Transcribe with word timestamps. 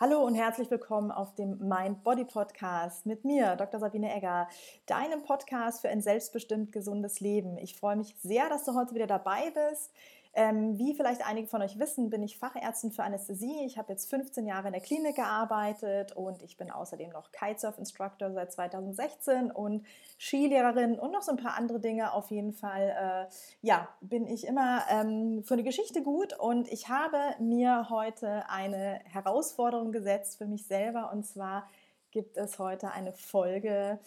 Hallo 0.00 0.24
und 0.24 0.36
herzlich 0.36 0.70
willkommen 0.70 1.10
auf 1.10 1.34
dem 1.34 1.58
Mind 1.58 2.04
Body 2.04 2.24
Podcast 2.24 3.04
mit 3.04 3.24
mir, 3.24 3.56
Dr. 3.56 3.80
Sabine 3.80 4.14
Egger, 4.14 4.46
deinem 4.86 5.24
Podcast 5.24 5.80
für 5.80 5.88
ein 5.88 6.00
selbstbestimmt 6.00 6.70
gesundes 6.70 7.18
Leben. 7.18 7.58
Ich 7.58 7.74
freue 7.74 7.96
mich 7.96 8.14
sehr, 8.22 8.48
dass 8.48 8.64
du 8.64 8.76
heute 8.76 8.94
wieder 8.94 9.08
dabei 9.08 9.50
bist. 9.50 9.92
Ähm, 10.34 10.78
wie 10.78 10.94
vielleicht 10.94 11.26
einige 11.26 11.48
von 11.48 11.62
euch 11.62 11.78
wissen, 11.78 12.10
bin 12.10 12.22
ich 12.22 12.38
Fachärztin 12.38 12.92
für 12.92 13.02
Anästhesie. 13.02 13.64
Ich 13.64 13.78
habe 13.78 13.92
jetzt 13.92 14.08
15 14.10 14.46
Jahre 14.46 14.68
in 14.68 14.72
der 14.72 14.82
Klinik 14.82 15.16
gearbeitet 15.16 16.12
und 16.12 16.42
ich 16.42 16.56
bin 16.56 16.70
außerdem 16.70 17.10
noch 17.10 17.32
Kitesurf-Instructor 17.32 18.32
seit 18.32 18.52
2016 18.52 19.50
und 19.50 19.84
Skilehrerin 20.18 20.98
und 20.98 21.12
noch 21.12 21.22
so 21.22 21.32
ein 21.32 21.38
paar 21.38 21.56
andere 21.56 21.80
Dinge. 21.80 22.12
Auf 22.12 22.30
jeden 22.30 22.52
Fall, 22.52 23.28
äh, 23.28 23.34
ja, 23.62 23.88
bin 24.00 24.26
ich 24.26 24.46
immer 24.46 24.82
ähm, 24.90 25.42
für 25.44 25.54
eine 25.54 25.64
Geschichte 25.64 26.02
gut 26.02 26.38
und 26.38 26.70
ich 26.70 26.88
habe 26.88 27.18
mir 27.40 27.88
heute 27.90 28.48
eine 28.48 29.00
Herausforderung 29.04 29.92
gesetzt 29.92 30.38
für 30.38 30.46
mich 30.46 30.66
selber 30.66 31.10
und 31.12 31.26
zwar 31.26 31.68
gibt 32.10 32.36
es 32.36 32.58
heute 32.58 32.90
eine 32.90 33.12
Folge 33.12 33.98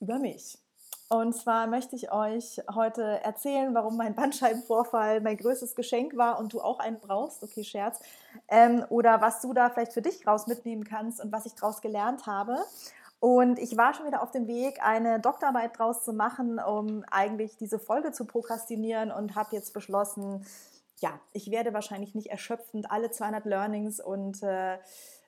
über 0.00 0.18
mich. 0.18 0.63
Und 1.08 1.34
zwar 1.34 1.66
möchte 1.66 1.96
ich 1.96 2.12
euch 2.12 2.60
heute 2.74 3.02
erzählen, 3.22 3.74
warum 3.74 3.96
mein 3.96 4.14
Bandscheibenvorfall 4.14 5.20
mein 5.20 5.36
größtes 5.36 5.74
Geschenk 5.74 6.16
war 6.16 6.38
und 6.38 6.52
du 6.52 6.60
auch 6.60 6.80
einen 6.80 6.98
brauchst. 6.98 7.42
Okay, 7.42 7.62
Scherz. 7.62 8.00
Ähm, 8.48 8.84
oder 8.88 9.20
was 9.20 9.40
du 9.40 9.52
da 9.52 9.70
vielleicht 9.70 9.92
für 9.92 10.02
dich 10.02 10.26
raus 10.26 10.46
mitnehmen 10.46 10.84
kannst 10.84 11.22
und 11.22 11.30
was 11.30 11.46
ich 11.46 11.54
daraus 11.54 11.82
gelernt 11.82 12.26
habe. 12.26 12.56
Und 13.20 13.58
ich 13.58 13.76
war 13.76 13.94
schon 13.94 14.06
wieder 14.06 14.22
auf 14.22 14.32
dem 14.32 14.46
Weg, 14.46 14.84
eine 14.84 15.18
Doktorarbeit 15.20 15.78
draus 15.78 16.04
zu 16.04 16.12
machen, 16.12 16.58
um 16.58 17.04
eigentlich 17.10 17.56
diese 17.56 17.78
Folge 17.78 18.12
zu 18.12 18.26
prokrastinieren 18.26 19.10
und 19.10 19.34
habe 19.34 19.56
jetzt 19.56 19.72
beschlossen, 19.72 20.44
ja, 20.98 21.18
ich 21.32 21.50
werde 21.50 21.72
wahrscheinlich 21.72 22.14
nicht 22.14 22.28
erschöpfend 22.28 22.90
alle 22.90 23.10
200 23.10 23.46
Learnings 23.46 24.00
und 24.00 24.42
äh, 24.42 24.78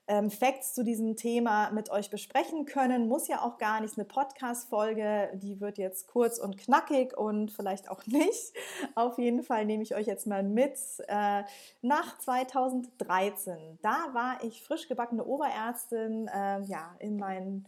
ähm, 0.08 0.30
Facts 0.30 0.74
zu 0.74 0.84
diesem 0.84 1.16
Thema 1.16 1.70
mit 1.70 1.90
euch 1.90 2.10
besprechen 2.10 2.64
können. 2.64 3.08
Muss 3.08 3.28
ja 3.28 3.42
auch 3.42 3.58
gar 3.58 3.80
nicht 3.80 3.98
eine 3.98 4.04
Podcast-Folge, 4.04 5.30
die 5.34 5.60
wird 5.60 5.78
jetzt 5.78 6.06
kurz 6.06 6.38
und 6.38 6.58
knackig 6.58 7.16
und 7.16 7.50
vielleicht 7.50 7.90
auch 7.90 8.04
nicht. 8.06 8.52
Auf 8.94 9.18
jeden 9.18 9.42
Fall 9.42 9.64
nehme 9.64 9.82
ich 9.82 9.94
euch 9.94 10.06
jetzt 10.06 10.26
mal 10.26 10.42
mit 10.42 10.78
äh, 11.08 11.42
nach 11.82 12.18
2013. 12.18 13.78
Da 13.82 13.96
war 14.12 14.42
ich 14.44 14.62
frisch 14.62 14.88
gebackene 14.88 15.24
Oberärztin, 15.24 16.28
äh, 16.28 16.62
ja, 16.62 16.94
in 16.98 17.16
meinen 17.16 17.66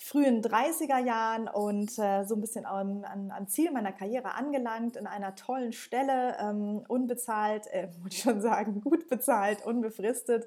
frühen 0.00 0.42
30er 0.42 1.04
Jahren 1.04 1.48
und 1.48 1.98
äh, 1.98 2.24
so 2.24 2.36
ein 2.36 2.40
bisschen 2.40 2.64
am, 2.66 3.04
am, 3.04 3.48
Ziel 3.48 3.72
meiner 3.72 3.90
Karriere 3.90 4.34
angelangt, 4.34 4.96
in 4.96 5.08
einer 5.08 5.34
tollen 5.34 5.72
Stelle, 5.72 6.36
ähm, 6.40 6.84
unbezahlt, 6.86 7.66
äh, 7.66 7.88
muss 8.02 8.12
ich 8.12 8.22
schon 8.22 8.40
sagen, 8.40 8.80
gut 8.80 9.08
bezahlt, 9.08 9.66
unbefristet 9.66 10.46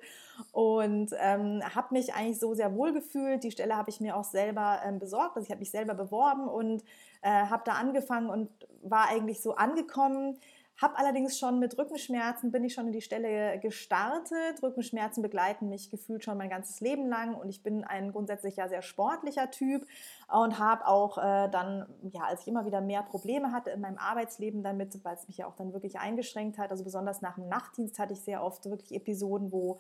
und 0.53 1.11
ähm, 1.19 1.61
habe 1.75 1.93
mich 1.93 2.13
eigentlich 2.15 2.39
so 2.39 2.53
sehr 2.53 2.73
wohl 2.73 2.93
gefühlt. 2.93 3.43
Die 3.43 3.51
Stelle 3.51 3.75
habe 3.75 3.89
ich 3.89 3.99
mir 3.99 4.15
auch 4.15 4.23
selber 4.23 4.79
ähm, 4.85 4.99
besorgt, 4.99 5.35
also 5.35 5.45
ich 5.45 5.51
habe 5.51 5.59
mich 5.59 5.71
selber 5.71 5.95
beworben 5.95 6.47
und 6.47 6.81
äh, 7.21 7.29
habe 7.29 7.63
da 7.65 7.73
angefangen 7.73 8.29
und 8.29 8.49
war 8.83 9.09
eigentlich 9.09 9.41
so 9.41 9.55
angekommen 9.55 10.39
habe 10.81 10.97
allerdings 10.97 11.37
schon 11.37 11.59
mit 11.59 11.77
Rückenschmerzen, 11.77 12.51
bin 12.51 12.63
ich 12.63 12.73
schon 12.73 12.87
in 12.87 12.91
die 12.91 13.01
Stelle 13.01 13.59
gestartet. 13.59 14.63
Rückenschmerzen 14.63 15.21
begleiten 15.21 15.69
mich 15.69 15.91
gefühlt 15.91 16.23
schon 16.23 16.37
mein 16.37 16.49
ganzes 16.49 16.79
Leben 16.79 17.07
lang 17.07 17.35
und 17.35 17.49
ich 17.49 17.61
bin 17.61 17.83
ein 17.83 18.11
grundsätzlich 18.11 18.55
ja 18.55 18.67
sehr 18.67 18.81
sportlicher 18.81 19.51
Typ 19.51 19.85
und 20.27 20.57
habe 20.57 20.87
auch 20.87 21.19
äh, 21.19 21.49
dann, 21.49 21.85
ja, 22.11 22.21
als 22.23 22.41
ich 22.41 22.47
immer 22.47 22.65
wieder 22.65 22.81
mehr 22.81 23.03
Probleme 23.03 23.51
hatte 23.51 23.69
in 23.69 23.81
meinem 23.81 23.99
Arbeitsleben 23.99 24.63
damit, 24.63 25.03
weil 25.03 25.15
es 25.15 25.27
mich 25.27 25.37
ja 25.37 25.45
auch 25.45 25.55
dann 25.55 25.71
wirklich 25.73 25.99
eingeschränkt 25.99 26.57
hat, 26.57 26.71
also 26.71 26.83
besonders 26.83 27.21
nach 27.21 27.35
dem 27.35 27.47
Nachtdienst 27.47 27.99
hatte 27.99 28.13
ich 28.13 28.21
sehr 28.21 28.43
oft 28.43 28.65
wirklich 28.65 28.93
Episoden, 28.93 29.51
wo 29.51 29.79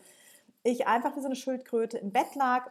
ich 0.63 0.85
einfach 0.85 1.15
wie 1.15 1.21
so 1.21 1.25
eine 1.25 1.35
Schildkröte 1.35 1.97
im 1.97 2.11
Bett 2.11 2.35
lag 2.35 2.69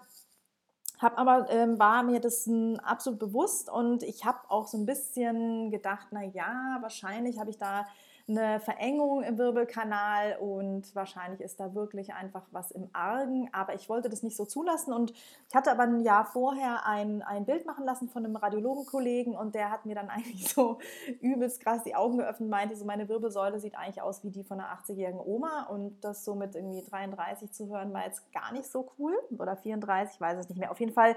hab 1.01 1.19
aber 1.19 1.49
ähm, 1.49 1.79
war 1.79 2.03
mir 2.03 2.21
das 2.21 2.49
absolut 2.83 3.19
bewusst 3.19 3.71
und 3.71 4.03
ich 4.03 4.27
habe 4.27 4.39
auch 4.49 4.67
so 4.67 4.77
ein 4.77 4.85
bisschen 4.85 5.71
gedacht, 5.71 6.09
na 6.11 6.23
ja, 6.23 6.77
wahrscheinlich 6.83 7.39
habe 7.39 7.49
ich 7.49 7.57
da 7.57 7.87
eine 8.31 8.61
Verengung 8.61 9.23
im 9.23 9.39
Wirbelkanal 9.39 10.37
und 10.39 10.95
wahrscheinlich 10.95 11.41
ist 11.41 11.61
da 11.61 11.75
wirklich 11.75 12.15
einfach 12.15 12.43
was 12.53 12.71
im 12.71 12.89
Argen. 12.93 13.49
Aber 13.53 13.75
ich 13.75 13.89
wollte 13.89 14.09
das 14.09 14.23
nicht 14.23 14.37
so 14.37 14.45
zulassen 14.45 14.93
und 14.93 15.11
ich 15.11 15.55
hatte 15.55 15.71
aber 15.71 15.83
ein 15.83 16.01
Jahr 16.01 16.25
vorher 16.25 16.87
ein, 16.87 17.23
ein 17.23 17.45
Bild 17.45 17.67
machen 17.67 17.85
lassen 17.85 18.09
von 18.09 18.25
einem 18.25 18.37
Radiologenkollegen 18.37 19.35
und 19.35 19.55
der 19.55 19.71
hat 19.71 19.87
mir 19.87 19.95
dann 19.95 20.09
eigentlich 20.11 20.49
so 20.49 20.79
übelst 21.21 21.61
krass 21.61 21.83
die 21.83 21.95
Augen 21.95 22.19
geöffnet 22.19 22.49
meinte, 22.49 22.77
so 22.77 22.85
meine 22.85 23.09
Wirbelsäule 23.09 23.61
sieht 23.61 23.77
eigentlich 23.77 24.03
aus 24.03 24.25
wie 24.25 24.31
die 24.31 24.45
von 24.45 24.61
einer 24.61 24.71
80-jährigen 24.79 25.21
Oma 25.21 25.65
und 25.65 26.01
das 26.01 26.25
so 26.25 26.35
mit 26.35 26.55
irgendwie 26.55 26.83
33 26.83 27.53
zu 27.53 27.69
hören 27.69 27.93
war 27.93 28.05
jetzt 28.05 28.33
gar 28.33 28.53
nicht 28.53 28.67
so 28.67 28.91
cool 28.99 29.15
oder 29.39 29.57
34, 29.57 30.15
ich 30.15 30.21
weiß 30.21 30.39
es 30.39 30.49
nicht 30.49 30.59
mehr. 30.59 30.71
Auf 30.71 30.81
jeden 30.81 30.93
Fall 30.93 31.17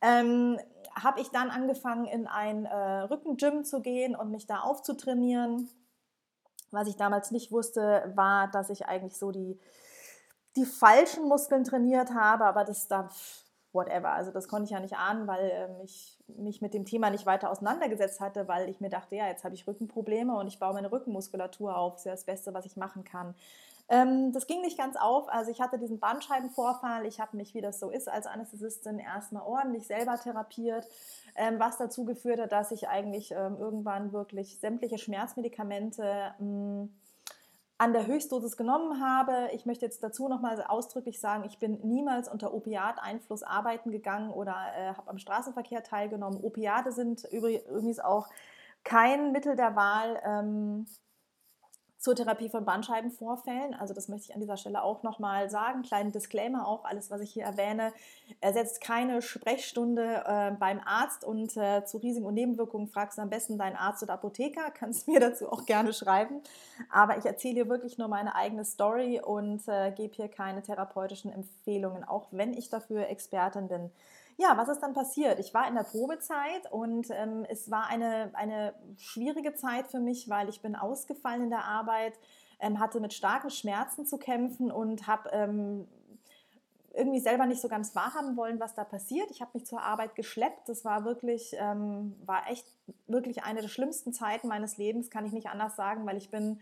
ähm, 0.00 0.58
habe 0.94 1.20
ich 1.20 1.28
dann 1.28 1.50
angefangen, 1.50 2.06
in 2.06 2.26
ein 2.26 2.64
äh, 2.64 3.00
Rückengym 3.02 3.64
zu 3.64 3.80
gehen 3.80 4.14
und 4.14 4.30
mich 4.30 4.46
da 4.46 4.60
aufzutrainieren. 4.60 5.68
Was 6.70 6.88
ich 6.88 6.96
damals 6.96 7.30
nicht 7.30 7.50
wusste, 7.52 8.12
war, 8.14 8.48
dass 8.48 8.70
ich 8.70 8.86
eigentlich 8.86 9.16
so 9.16 9.30
die, 9.30 9.58
die 10.56 10.66
falschen 10.66 11.28
Muskeln 11.28 11.64
trainiert 11.64 12.10
habe, 12.14 12.44
aber 12.44 12.64
das 12.64 12.88
da, 12.88 13.08
whatever. 13.72 14.12
Also 14.12 14.30
das 14.30 14.48
konnte 14.48 14.64
ich 14.64 14.70
ja 14.70 14.80
nicht 14.80 14.96
ahnen, 14.96 15.26
weil 15.26 15.50
ähm, 15.52 15.80
ich 15.84 16.18
mich 16.26 16.60
mit 16.60 16.74
dem 16.74 16.84
Thema 16.84 17.10
nicht 17.10 17.26
weiter 17.26 17.50
auseinandergesetzt 17.50 18.20
hatte, 18.20 18.48
weil 18.48 18.68
ich 18.68 18.80
mir 18.80 18.90
dachte, 18.90 19.16
ja, 19.16 19.26
jetzt 19.28 19.44
habe 19.44 19.54
ich 19.54 19.66
Rückenprobleme 19.66 20.36
und 20.36 20.46
ich 20.46 20.58
baue 20.58 20.74
meine 20.74 20.92
Rückenmuskulatur 20.92 21.76
auf. 21.76 21.94
Das 21.94 22.00
ist 22.00 22.06
ja 22.06 22.12
das 22.12 22.24
Beste, 22.24 22.54
was 22.54 22.66
ich 22.66 22.76
machen 22.76 23.04
kann. 23.04 23.34
Ähm, 23.88 24.32
das 24.32 24.46
ging 24.46 24.60
nicht 24.60 24.76
ganz 24.76 24.96
auf. 24.96 25.28
Also 25.28 25.50
ich 25.50 25.60
hatte 25.60 25.78
diesen 25.78 25.98
Bandscheibenvorfall. 25.98 27.06
Ich 27.06 27.20
habe 27.20 27.36
mich, 27.36 27.54
wie 27.54 27.60
das 27.60 27.80
so 27.80 27.90
ist, 27.90 28.08
als 28.08 28.26
Anästhesistin 28.26 28.98
erstmal 28.98 29.42
ordentlich 29.42 29.86
selber 29.86 30.16
therapiert 30.16 30.86
ähm, 31.38 31.58
was 31.58 31.78
dazu 31.78 32.04
geführt 32.04 32.40
hat, 32.40 32.52
dass 32.52 32.72
ich 32.72 32.88
eigentlich 32.88 33.30
ähm, 33.30 33.56
irgendwann 33.58 34.12
wirklich 34.12 34.58
sämtliche 34.58 34.98
Schmerzmedikamente 34.98 36.34
mh, 36.38 36.80
hm, 36.80 36.94
an 37.80 37.92
der 37.92 38.08
Höchstdosis 38.08 38.56
genommen 38.56 39.00
habe. 39.00 39.50
Ich 39.52 39.64
möchte 39.64 39.84
jetzt 39.84 40.02
dazu 40.02 40.28
nochmal 40.28 40.60
ausdrücklich 40.64 41.20
sagen, 41.20 41.44
ich 41.44 41.60
bin 41.60 41.78
niemals 41.84 42.28
unter 42.28 42.52
Opiateinfluss 42.52 43.44
arbeiten 43.44 43.92
gegangen 43.92 44.32
oder 44.32 44.56
äh, 44.76 44.94
habe 44.94 45.08
am 45.08 45.18
Straßenverkehr 45.18 45.84
teilgenommen. 45.84 46.42
Opiate 46.42 46.90
sind 46.90 47.22
übrigens 47.30 48.00
auch 48.00 48.26
kein 48.82 49.30
Mittel 49.30 49.54
der 49.54 49.76
Wahl. 49.76 50.84
Zur 51.98 52.14
Therapie 52.14 52.48
von 52.48 52.64
Bandscheibenvorfällen. 52.64 53.74
Also 53.74 53.92
das 53.92 54.08
möchte 54.08 54.28
ich 54.28 54.34
an 54.34 54.40
dieser 54.40 54.56
Stelle 54.56 54.82
auch 54.84 55.02
nochmal 55.02 55.50
sagen. 55.50 55.82
Kleinen 55.82 56.12
Disclaimer 56.12 56.66
auch, 56.66 56.84
alles, 56.84 57.10
was 57.10 57.20
ich 57.20 57.32
hier 57.32 57.42
erwähne, 57.42 57.92
ersetzt 58.40 58.80
keine 58.80 59.20
Sprechstunde 59.20 60.22
äh, 60.24 60.52
beim 60.52 60.80
Arzt 60.84 61.24
und 61.24 61.56
äh, 61.56 61.84
zu 61.84 61.98
Risiken 61.98 62.26
und 62.26 62.34
Nebenwirkungen 62.34 62.86
fragst 62.86 63.18
du 63.18 63.22
am 63.22 63.30
besten 63.30 63.58
deinen 63.58 63.74
Arzt 63.74 64.02
oder 64.04 64.12
Apotheker, 64.12 64.70
kannst 64.74 65.08
mir 65.08 65.18
dazu 65.18 65.50
auch 65.50 65.66
gerne 65.66 65.92
schreiben. 65.92 66.40
Aber 66.88 67.18
ich 67.18 67.26
erzähle 67.26 67.54
hier 67.54 67.68
wirklich 67.68 67.98
nur 67.98 68.06
meine 68.06 68.36
eigene 68.36 68.64
Story 68.64 69.20
und 69.20 69.66
äh, 69.66 69.90
gebe 69.90 70.14
hier 70.14 70.28
keine 70.28 70.62
therapeutischen 70.62 71.32
Empfehlungen, 71.32 72.04
auch 72.04 72.28
wenn 72.30 72.54
ich 72.54 72.70
dafür 72.70 73.08
Expertin 73.08 73.66
bin 73.66 73.90
ja, 74.38 74.56
was 74.56 74.68
ist 74.68 74.80
dann 74.80 74.94
passiert? 74.94 75.40
Ich 75.40 75.52
war 75.52 75.66
in 75.66 75.74
der 75.74 75.82
Probezeit 75.82 76.70
und 76.70 77.10
ähm, 77.10 77.44
es 77.48 77.72
war 77.72 77.88
eine, 77.88 78.30
eine 78.34 78.72
schwierige 78.96 79.54
Zeit 79.54 79.88
für 79.88 79.98
mich, 79.98 80.28
weil 80.28 80.48
ich 80.48 80.62
bin 80.62 80.76
ausgefallen 80.76 81.42
in 81.42 81.50
der 81.50 81.64
Arbeit, 81.64 82.14
ähm, 82.60 82.78
hatte 82.78 83.00
mit 83.00 83.12
starken 83.12 83.50
Schmerzen 83.50 84.06
zu 84.06 84.16
kämpfen 84.16 84.70
und 84.70 85.08
habe 85.08 85.28
ähm, 85.32 85.88
irgendwie 86.94 87.18
selber 87.18 87.46
nicht 87.46 87.60
so 87.60 87.68
ganz 87.68 87.96
wahrhaben 87.96 88.36
wollen, 88.36 88.60
was 88.60 88.74
da 88.74 88.84
passiert. 88.84 89.28
Ich 89.32 89.40
habe 89.40 89.50
mich 89.54 89.66
zur 89.66 89.82
Arbeit 89.82 90.14
geschleppt. 90.14 90.68
Das 90.68 90.84
war 90.84 91.04
wirklich, 91.04 91.56
ähm, 91.58 92.14
war 92.24 92.48
echt 92.48 92.66
wirklich 93.08 93.42
eine 93.42 93.60
der 93.60 93.68
schlimmsten 93.68 94.12
Zeiten 94.12 94.46
meines 94.46 94.76
Lebens, 94.76 95.10
kann 95.10 95.26
ich 95.26 95.32
nicht 95.32 95.48
anders 95.48 95.74
sagen, 95.74 96.06
weil 96.06 96.16
ich 96.16 96.30
bin 96.30 96.60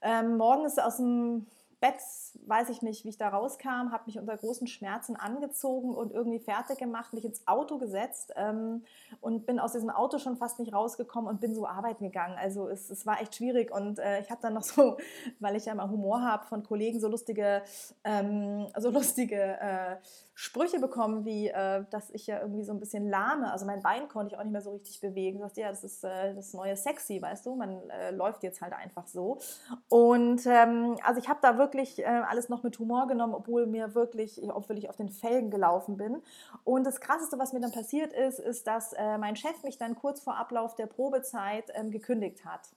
ähm, 0.00 0.38
morgens 0.38 0.78
aus 0.78 0.96
dem 0.96 1.46
Bett, 1.82 2.00
weiß 2.46 2.68
ich 2.68 2.80
nicht, 2.80 3.04
wie 3.04 3.08
ich 3.08 3.18
da 3.18 3.28
rauskam, 3.28 3.90
habe 3.90 4.04
mich 4.06 4.16
unter 4.16 4.36
großen 4.36 4.68
Schmerzen 4.68 5.16
angezogen 5.16 5.92
und 5.96 6.12
irgendwie 6.12 6.38
fertig 6.38 6.78
gemacht, 6.78 7.12
mich 7.12 7.24
ins 7.24 7.44
Auto 7.48 7.78
gesetzt 7.78 8.32
ähm, 8.36 8.84
und 9.20 9.46
bin 9.46 9.58
aus 9.58 9.72
diesem 9.72 9.90
Auto 9.90 10.18
schon 10.18 10.36
fast 10.36 10.60
nicht 10.60 10.72
rausgekommen 10.72 11.28
und 11.28 11.40
bin 11.40 11.56
so 11.56 11.66
arbeiten 11.66 12.04
gegangen. 12.04 12.38
Also 12.38 12.68
es, 12.68 12.88
es 12.88 13.04
war 13.04 13.20
echt 13.20 13.34
schwierig 13.34 13.74
und 13.74 13.98
äh, 13.98 14.20
ich 14.20 14.30
habe 14.30 14.40
dann 14.40 14.54
noch 14.54 14.62
so, 14.62 14.96
weil 15.40 15.56
ich 15.56 15.64
ja 15.64 15.72
immer 15.72 15.90
Humor 15.90 16.22
habe 16.22 16.46
von 16.46 16.62
Kollegen, 16.62 17.00
so 17.00 17.08
lustige, 17.08 17.62
ähm, 18.04 18.68
so 18.78 18.90
lustige 18.90 19.42
äh, 19.60 19.96
Sprüche 20.34 20.78
bekommen, 20.78 21.24
wie 21.24 21.48
äh, 21.48 21.84
dass 21.90 22.10
ich 22.10 22.28
ja 22.28 22.40
irgendwie 22.40 22.62
so 22.62 22.72
ein 22.72 22.78
bisschen 22.78 23.08
lahme. 23.08 23.50
Also 23.50 23.66
mein 23.66 23.82
Bein 23.82 24.08
konnte 24.08 24.34
ich 24.34 24.38
auch 24.38 24.44
nicht 24.44 24.52
mehr 24.52 24.62
so 24.62 24.70
richtig 24.70 25.00
bewegen. 25.00 25.38
Du 25.38 25.44
sagst, 25.44 25.56
ja, 25.56 25.68
das 25.68 25.82
ist 25.82 26.04
äh, 26.04 26.32
das 26.32 26.54
neue 26.54 26.76
Sexy, 26.76 27.20
weißt 27.20 27.44
du? 27.44 27.56
Man 27.56 27.90
äh, 27.90 28.12
läuft 28.12 28.44
jetzt 28.44 28.62
halt 28.62 28.72
einfach 28.72 29.08
so. 29.08 29.40
Und 29.88 30.46
ähm, 30.46 30.96
also 31.02 31.20
ich 31.20 31.28
habe 31.28 31.40
da 31.42 31.58
wirklich 31.58 31.71
äh, 31.74 32.04
alles 32.04 32.48
noch 32.48 32.62
mit 32.62 32.78
Humor 32.78 33.06
genommen, 33.06 33.34
obwohl 33.34 33.66
mir 33.66 33.94
wirklich, 33.94 34.40
obwohl 34.42 34.78
ich 34.78 34.88
auf 34.88 34.96
den 34.96 35.08
Felgen 35.08 35.50
gelaufen 35.50 35.96
bin. 35.96 36.22
Und 36.64 36.84
das 36.84 37.00
Krasseste, 37.00 37.38
was 37.38 37.52
mir 37.52 37.60
dann 37.60 37.72
passiert 37.72 38.12
ist, 38.12 38.38
ist, 38.38 38.66
dass 38.66 38.92
äh, 38.92 39.18
mein 39.18 39.36
Chef 39.36 39.62
mich 39.62 39.78
dann 39.78 39.94
kurz 39.94 40.20
vor 40.20 40.36
Ablauf 40.36 40.74
der 40.74 40.86
Probezeit 40.86 41.70
ähm, 41.74 41.90
gekündigt 41.90 42.44
hat. 42.44 42.68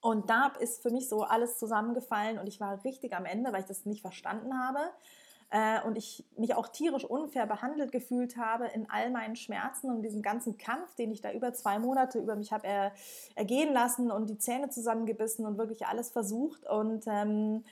Und 0.00 0.28
da 0.28 0.48
ist 0.60 0.82
für 0.82 0.90
mich 0.90 1.08
so 1.08 1.22
alles 1.22 1.58
zusammengefallen 1.58 2.38
und 2.38 2.46
ich 2.46 2.60
war 2.60 2.84
richtig 2.84 3.14
am 3.16 3.24
Ende, 3.24 3.52
weil 3.52 3.60
ich 3.60 3.66
das 3.66 3.86
nicht 3.86 4.02
verstanden 4.02 4.58
habe. 4.58 4.80
Äh, 5.50 5.80
und 5.82 5.96
ich 5.96 6.24
mich 6.36 6.54
auch 6.54 6.68
tierisch 6.68 7.04
unfair 7.04 7.46
behandelt 7.46 7.92
gefühlt 7.92 8.36
habe 8.36 8.66
in 8.66 8.88
all 8.90 9.10
meinen 9.10 9.36
Schmerzen 9.36 9.90
und 9.90 10.02
diesem 10.02 10.22
ganzen 10.22 10.58
Kampf, 10.58 10.94
den 10.96 11.12
ich 11.12 11.20
da 11.20 11.32
über 11.32 11.52
zwei 11.52 11.78
Monate 11.78 12.18
über 12.18 12.36
mich 12.36 12.52
habe 12.52 12.66
er, 12.66 12.92
ergehen 13.34 13.72
lassen 13.72 14.10
und 14.10 14.28
die 14.28 14.38
Zähne 14.38 14.68
zusammengebissen 14.70 15.46
und 15.46 15.58
wirklich 15.58 15.86
alles 15.86 16.10
versucht. 16.10 16.66
Und 16.66 17.04
ähm, 17.06 17.64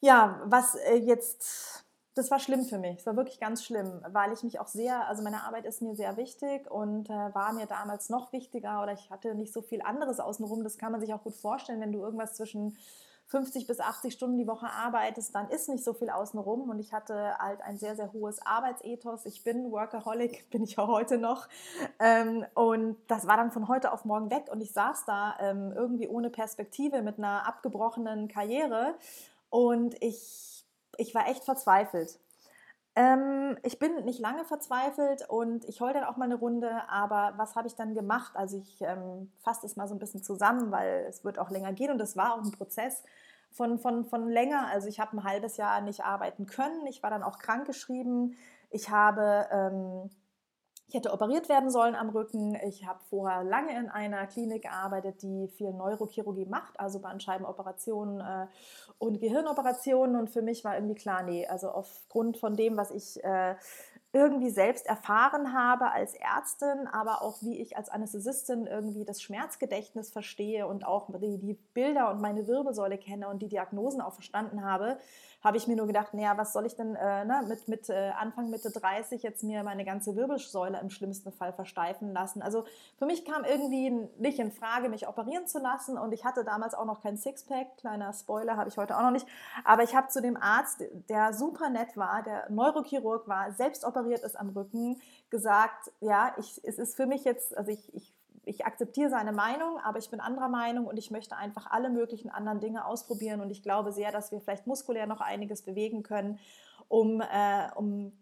ja, 0.00 0.40
was 0.44 0.74
äh, 0.76 0.96
jetzt, 0.96 1.84
das 2.14 2.30
war 2.30 2.38
schlimm 2.38 2.64
für 2.64 2.78
mich. 2.78 3.00
Es 3.00 3.06
war 3.06 3.16
wirklich 3.16 3.40
ganz 3.40 3.64
schlimm, 3.64 4.00
weil 4.08 4.32
ich 4.32 4.42
mich 4.42 4.60
auch 4.60 4.68
sehr, 4.68 5.06
also 5.08 5.22
meine 5.22 5.44
Arbeit 5.44 5.64
ist 5.64 5.82
mir 5.82 5.94
sehr 5.96 6.16
wichtig 6.16 6.70
und 6.70 7.10
äh, 7.10 7.34
war 7.34 7.52
mir 7.52 7.66
damals 7.66 8.08
noch 8.08 8.32
wichtiger 8.32 8.82
oder 8.82 8.92
ich 8.92 9.10
hatte 9.10 9.34
nicht 9.34 9.52
so 9.52 9.62
viel 9.62 9.82
anderes 9.82 10.20
außenrum. 10.20 10.62
Das 10.62 10.78
kann 10.78 10.92
man 10.92 11.00
sich 11.00 11.12
auch 11.12 11.22
gut 11.22 11.34
vorstellen, 11.34 11.80
wenn 11.80 11.92
du 11.92 12.00
irgendwas 12.00 12.34
zwischen 12.34 12.76
50 13.26 13.66
bis 13.66 13.80
80 13.80 14.12
Stunden 14.12 14.38
die 14.38 14.46
Woche 14.46 14.66
arbeitest, 14.66 15.34
dann 15.34 15.48
ist 15.48 15.68
nicht 15.68 15.82
so 15.82 15.94
viel 15.94 16.10
außenrum. 16.10 16.68
Und 16.68 16.78
ich 16.78 16.92
hatte 16.92 17.38
halt 17.38 17.62
ein 17.62 17.78
sehr, 17.78 17.96
sehr 17.96 18.12
hohes 18.12 18.44
Arbeitsethos. 18.44 19.26
Ich 19.26 19.44
bin 19.44 19.70
Workaholic, 19.70 20.48
bin 20.50 20.62
ich 20.62 20.78
auch 20.78 20.88
heute 20.88 21.18
noch. 21.18 21.48
Ähm, 21.98 22.44
und 22.54 22.96
das 23.08 23.26
war 23.26 23.36
dann 23.36 23.50
von 23.50 23.68
heute 23.68 23.92
auf 23.92 24.04
morgen 24.04 24.30
weg. 24.30 24.48
Und 24.50 24.60
ich 24.60 24.72
saß 24.72 25.04
da 25.06 25.36
ähm, 25.40 25.72
irgendwie 25.74 26.08
ohne 26.08 26.30
Perspektive 26.30 27.02
mit 27.02 27.18
einer 27.18 27.46
abgebrochenen 27.46 28.28
Karriere. 28.28 28.94
Und 29.50 30.00
ich, 30.02 30.64
ich 30.98 31.14
war 31.14 31.28
echt 31.28 31.44
verzweifelt. 31.44 32.18
Ähm, 32.96 33.58
ich 33.64 33.78
bin 33.80 34.04
nicht 34.04 34.20
lange 34.20 34.44
verzweifelt 34.44 35.28
und 35.28 35.64
ich 35.64 35.80
heule 35.80 35.94
dann 35.94 36.04
auch 36.04 36.16
mal 36.16 36.26
eine 36.26 36.36
Runde, 36.36 36.70
aber 36.88 37.34
was 37.36 37.56
habe 37.56 37.66
ich 37.66 37.74
dann 37.74 37.94
gemacht? 37.94 38.36
Also 38.36 38.58
ich 38.58 38.80
ähm, 38.82 39.32
fasse 39.42 39.66
es 39.66 39.74
mal 39.76 39.88
so 39.88 39.94
ein 39.94 39.98
bisschen 39.98 40.22
zusammen, 40.22 40.70
weil 40.70 41.06
es 41.08 41.24
wird 41.24 41.38
auch 41.38 41.50
länger 41.50 41.72
gehen 41.72 41.90
und 41.90 42.00
es 42.00 42.16
war 42.16 42.34
auch 42.34 42.44
ein 42.44 42.52
Prozess 42.52 43.02
von, 43.50 43.78
von, 43.78 44.04
von 44.04 44.28
länger. 44.28 44.68
Also 44.68 44.88
ich 44.88 45.00
habe 45.00 45.16
ein 45.16 45.24
halbes 45.24 45.56
Jahr 45.56 45.80
nicht 45.80 46.04
arbeiten 46.04 46.46
können, 46.46 46.86
ich 46.86 47.02
war 47.02 47.10
dann 47.10 47.24
auch 47.24 47.38
krankgeschrieben, 47.38 48.36
ich 48.70 48.90
habe... 48.90 49.48
Ähm, 49.50 50.10
ich 50.86 50.94
hätte 50.94 51.12
operiert 51.12 51.48
werden 51.48 51.70
sollen 51.70 51.94
am 51.94 52.10
Rücken. 52.10 52.56
Ich 52.66 52.86
habe 52.86 53.00
vorher 53.08 53.42
lange 53.42 53.76
in 53.78 53.88
einer 53.88 54.26
Klinik 54.26 54.62
gearbeitet, 54.62 55.22
die 55.22 55.48
viel 55.48 55.72
Neurochirurgie 55.72 56.46
macht, 56.46 56.78
also 56.78 57.00
Bandscheibenoperationen 57.00 58.20
äh, 58.20 58.46
und 58.98 59.20
Gehirnoperationen. 59.20 60.16
Und 60.16 60.30
für 60.30 60.42
mich 60.42 60.64
war 60.64 60.74
irgendwie 60.74 60.94
klar, 60.94 61.22
nee, 61.22 61.46
also 61.46 61.70
aufgrund 61.70 62.36
von 62.36 62.54
dem, 62.54 62.76
was 62.76 62.90
ich 62.90 63.22
äh, 63.24 63.54
irgendwie 64.14 64.50
selbst 64.50 64.86
erfahren 64.86 65.52
habe 65.52 65.90
als 65.90 66.14
Ärztin, 66.14 66.86
aber 66.92 67.22
auch 67.22 67.42
wie 67.42 67.60
ich 67.60 67.76
als 67.76 67.88
Anästhesistin 67.88 68.66
irgendwie 68.66 69.04
das 69.04 69.20
Schmerzgedächtnis 69.20 70.12
verstehe 70.12 70.68
und 70.68 70.86
auch 70.86 71.08
die, 71.18 71.38
die 71.38 71.58
Bilder 71.74 72.10
und 72.10 72.20
meine 72.20 72.46
Wirbelsäule 72.46 72.96
kenne 72.96 73.28
und 73.28 73.42
die 73.42 73.48
Diagnosen 73.48 74.00
auch 74.00 74.12
verstanden 74.12 74.64
habe, 74.64 74.98
habe 75.44 75.58
ich 75.58 75.68
mir 75.68 75.76
nur 75.76 75.86
gedacht, 75.86 76.14
naja, 76.14 76.36
was 76.38 76.54
soll 76.54 76.64
ich 76.64 76.74
denn 76.74 76.96
äh, 76.96 77.24
ne, 77.26 77.44
mit, 77.46 77.68
mit 77.68 77.90
äh, 77.90 78.12
Anfang 78.18 78.48
Mitte 78.48 78.70
30 78.70 79.22
jetzt 79.22 79.44
mir 79.44 79.62
meine 79.62 79.84
ganze 79.84 80.16
Wirbelsäule 80.16 80.80
im 80.80 80.88
schlimmsten 80.88 81.30
Fall 81.32 81.52
versteifen 81.52 82.14
lassen. 82.14 82.40
Also 82.40 82.64
für 82.98 83.04
mich 83.04 83.26
kam 83.26 83.44
irgendwie 83.44 83.90
nicht 84.18 84.38
in 84.38 84.50
Frage, 84.50 84.88
mich 84.88 85.06
operieren 85.06 85.46
zu 85.46 85.58
lassen. 85.58 85.98
Und 85.98 86.12
ich 86.12 86.24
hatte 86.24 86.44
damals 86.44 86.72
auch 86.74 86.86
noch 86.86 87.02
kein 87.02 87.18
Sixpack, 87.18 87.76
kleiner 87.76 88.14
Spoiler 88.14 88.56
habe 88.56 88.70
ich 88.70 88.78
heute 88.78 88.96
auch 88.96 89.02
noch 89.02 89.10
nicht, 89.10 89.26
aber 89.64 89.82
ich 89.82 89.94
habe 89.94 90.08
zu 90.08 90.22
dem 90.22 90.38
Arzt, 90.38 90.82
der 91.10 91.34
super 91.34 91.68
nett 91.68 91.96
war, 91.96 92.22
der 92.22 92.50
Neurochirurg 92.50 93.28
war, 93.28 93.52
selbst 93.52 93.84
operiert 93.84 94.22
ist 94.22 94.36
am 94.36 94.48
Rücken, 94.48 95.00
gesagt, 95.28 95.92
ja, 96.00 96.34
ich, 96.38 96.62
es 96.64 96.78
ist 96.78 96.96
für 96.96 97.06
mich 97.06 97.24
jetzt, 97.24 97.54
also 97.56 97.70
ich, 97.70 97.94
ich 97.94 98.14
ich 98.46 98.66
akzeptiere 98.66 99.10
seine 99.10 99.32
Meinung, 99.32 99.78
aber 99.82 99.98
ich 99.98 100.10
bin 100.10 100.20
anderer 100.20 100.48
Meinung 100.48 100.86
und 100.86 100.98
ich 100.98 101.10
möchte 101.10 101.36
einfach 101.36 101.70
alle 101.70 101.90
möglichen 101.90 102.30
anderen 102.30 102.60
Dinge 102.60 102.86
ausprobieren. 102.86 103.40
Und 103.40 103.50
ich 103.50 103.62
glaube 103.62 103.92
sehr, 103.92 104.12
dass 104.12 104.32
wir 104.32 104.40
vielleicht 104.40 104.66
muskulär 104.66 105.06
noch 105.06 105.20
einiges 105.20 105.62
bewegen 105.62 106.02
können, 106.02 106.38
um, 106.88 107.20
äh, 107.20 107.68
um 107.74 108.12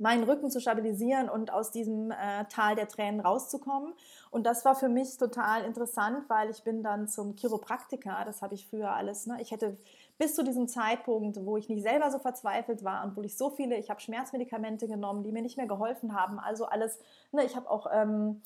meinen 0.00 0.24
Rücken 0.24 0.50
zu 0.50 0.60
stabilisieren 0.60 1.28
und 1.28 1.52
aus 1.52 1.70
diesem 1.70 2.10
äh, 2.10 2.46
Tal 2.48 2.74
der 2.74 2.88
Tränen 2.88 3.20
rauszukommen. 3.20 3.92
Und 4.30 4.46
das 4.46 4.64
war 4.64 4.74
für 4.74 4.88
mich 4.88 5.18
total 5.18 5.64
interessant, 5.64 6.24
weil 6.28 6.48
ich 6.50 6.64
bin 6.64 6.82
dann 6.82 7.06
zum 7.06 7.36
Chiropraktiker, 7.36 8.22
das 8.24 8.40
habe 8.40 8.54
ich 8.54 8.66
früher 8.66 8.92
alles, 8.92 9.26
ne? 9.26 9.36
ich 9.40 9.50
hätte 9.50 9.76
bis 10.16 10.34
zu 10.34 10.42
diesem 10.42 10.68
Zeitpunkt, 10.68 11.44
wo 11.44 11.56
ich 11.56 11.68
nicht 11.68 11.82
selber 11.82 12.10
so 12.10 12.18
verzweifelt 12.18 12.82
war 12.82 13.04
und 13.04 13.16
wo 13.16 13.22
ich 13.22 13.36
so 13.36 13.50
viele, 13.50 13.76
ich 13.76 13.90
habe 13.90 14.00
Schmerzmedikamente 14.00 14.88
genommen, 14.88 15.22
die 15.22 15.32
mir 15.32 15.42
nicht 15.42 15.56
mehr 15.56 15.66
geholfen 15.66 16.14
haben, 16.14 16.38
also 16.38 16.64
alles, 16.64 16.98
ne, 17.32 17.44
ich 17.44 17.54
habe 17.56 17.70
auch 17.70 17.86
ähm, 17.92 18.40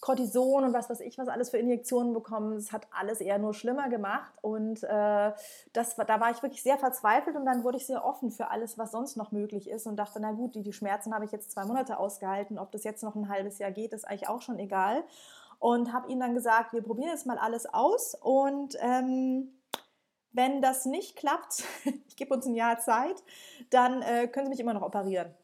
Cortison 0.00 0.64
und 0.64 0.72
was 0.72 0.88
weiß 0.88 1.00
ich, 1.00 1.18
was 1.18 1.28
alles 1.28 1.50
für 1.50 1.58
Injektionen 1.58 2.14
bekommen. 2.14 2.54
Es 2.54 2.72
hat 2.72 2.86
alles 2.90 3.20
eher 3.20 3.38
nur 3.38 3.54
schlimmer 3.54 3.88
gemacht. 3.88 4.32
Und 4.40 4.82
äh, 4.82 5.32
das, 5.72 5.96
da 5.96 6.20
war 6.20 6.30
ich 6.30 6.42
wirklich 6.42 6.62
sehr 6.62 6.78
verzweifelt 6.78 7.36
und 7.36 7.44
dann 7.44 7.64
wurde 7.64 7.76
ich 7.76 7.86
sehr 7.86 8.04
offen 8.04 8.30
für 8.30 8.50
alles, 8.50 8.78
was 8.78 8.92
sonst 8.92 9.16
noch 9.16 9.32
möglich 9.32 9.68
ist 9.68 9.86
und 9.86 9.96
dachte, 9.96 10.18
na 10.20 10.32
gut, 10.32 10.54
die, 10.54 10.62
die 10.62 10.72
Schmerzen 10.72 11.14
habe 11.14 11.24
ich 11.24 11.32
jetzt 11.32 11.52
zwei 11.52 11.64
Monate 11.64 11.98
ausgehalten. 11.98 12.58
Ob 12.58 12.72
das 12.72 12.84
jetzt 12.84 13.02
noch 13.02 13.14
ein 13.14 13.28
halbes 13.28 13.58
Jahr 13.58 13.70
geht, 13.70 13.92
ist 13.92 14.06
eigentlich 14.08 14.28
auch 14.28 14.40
schon 14.40 14.58
egal. 14.58 15.04
Und 15.58 15.92
habe 15.92 16.10
ihnen 16.10 16.20
dann 16.20 16.34
gesagt, 16.34 16.72
wir 16.72 16.82
probieren 16.82 17.10
jetzt 17.10 17.26
mal 17.26 17.36
alles 17.36 17.66
aus 17.66 18.14
und 18.14 18.78
ähm, 18.80 19.52
wenn 20.32 20.62
das 20.62 20.86
nicht 20.86 21.16
klappt, 21.16 21.64
ich 22.08 22.16
gebe 22.16 22.32
uns 22.34 22.46
ein 22.46 22.54
Jahr 22.54 22.78
Zeit, 22.78 23.22
dann 23.70 24.00
äh, 24.02 24.28
können 24.28 24.46
Sie 24.46 24.50
mich 24.50 24.60
immer 24.60 24.74
noch 24.74 24.82
operieren. 24.82 25.34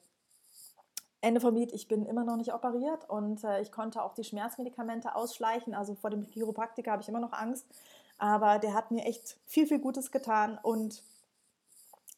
Ende 1.27 1.41
vom 1.41 1.55
Lied, 1.57 1.73
ich 1.73 1.89
bin 1.89 2.07
immer 2.07 2.23
noch 2.23 2.37
nicht 2.37 2.55
operiert 2.55 3.09
und 3.11 3.43
äh, 3.43 3.61
ich 3.61 3.73
konnte 3.73 4.03
auch 4.03 4.15
die 4.15 4.23
Schmerzmedikamente 4.23 5.17
ausschleichen. 5.17 5.75
Also 5.75 5.95
vor 5.95 6.11
dem 6.11 6.23
Chiropraktiker 6.23 6.93
habe 6.93 7.03
ich 7.03 7.09
immer 7.09 7.21
noch 7.21 7.33
Angst. 7.33 7.67
Aber 8.19 8.61
der 8.61 8.75
hat 8.75 8.93
mir 8.93 9.05
echt 9.05 9.37
viel, 9.45 9.67
viel 9.67 9.81
Gutes 9.81 10.13
getan 10.13 10.59
und 10.63 11.03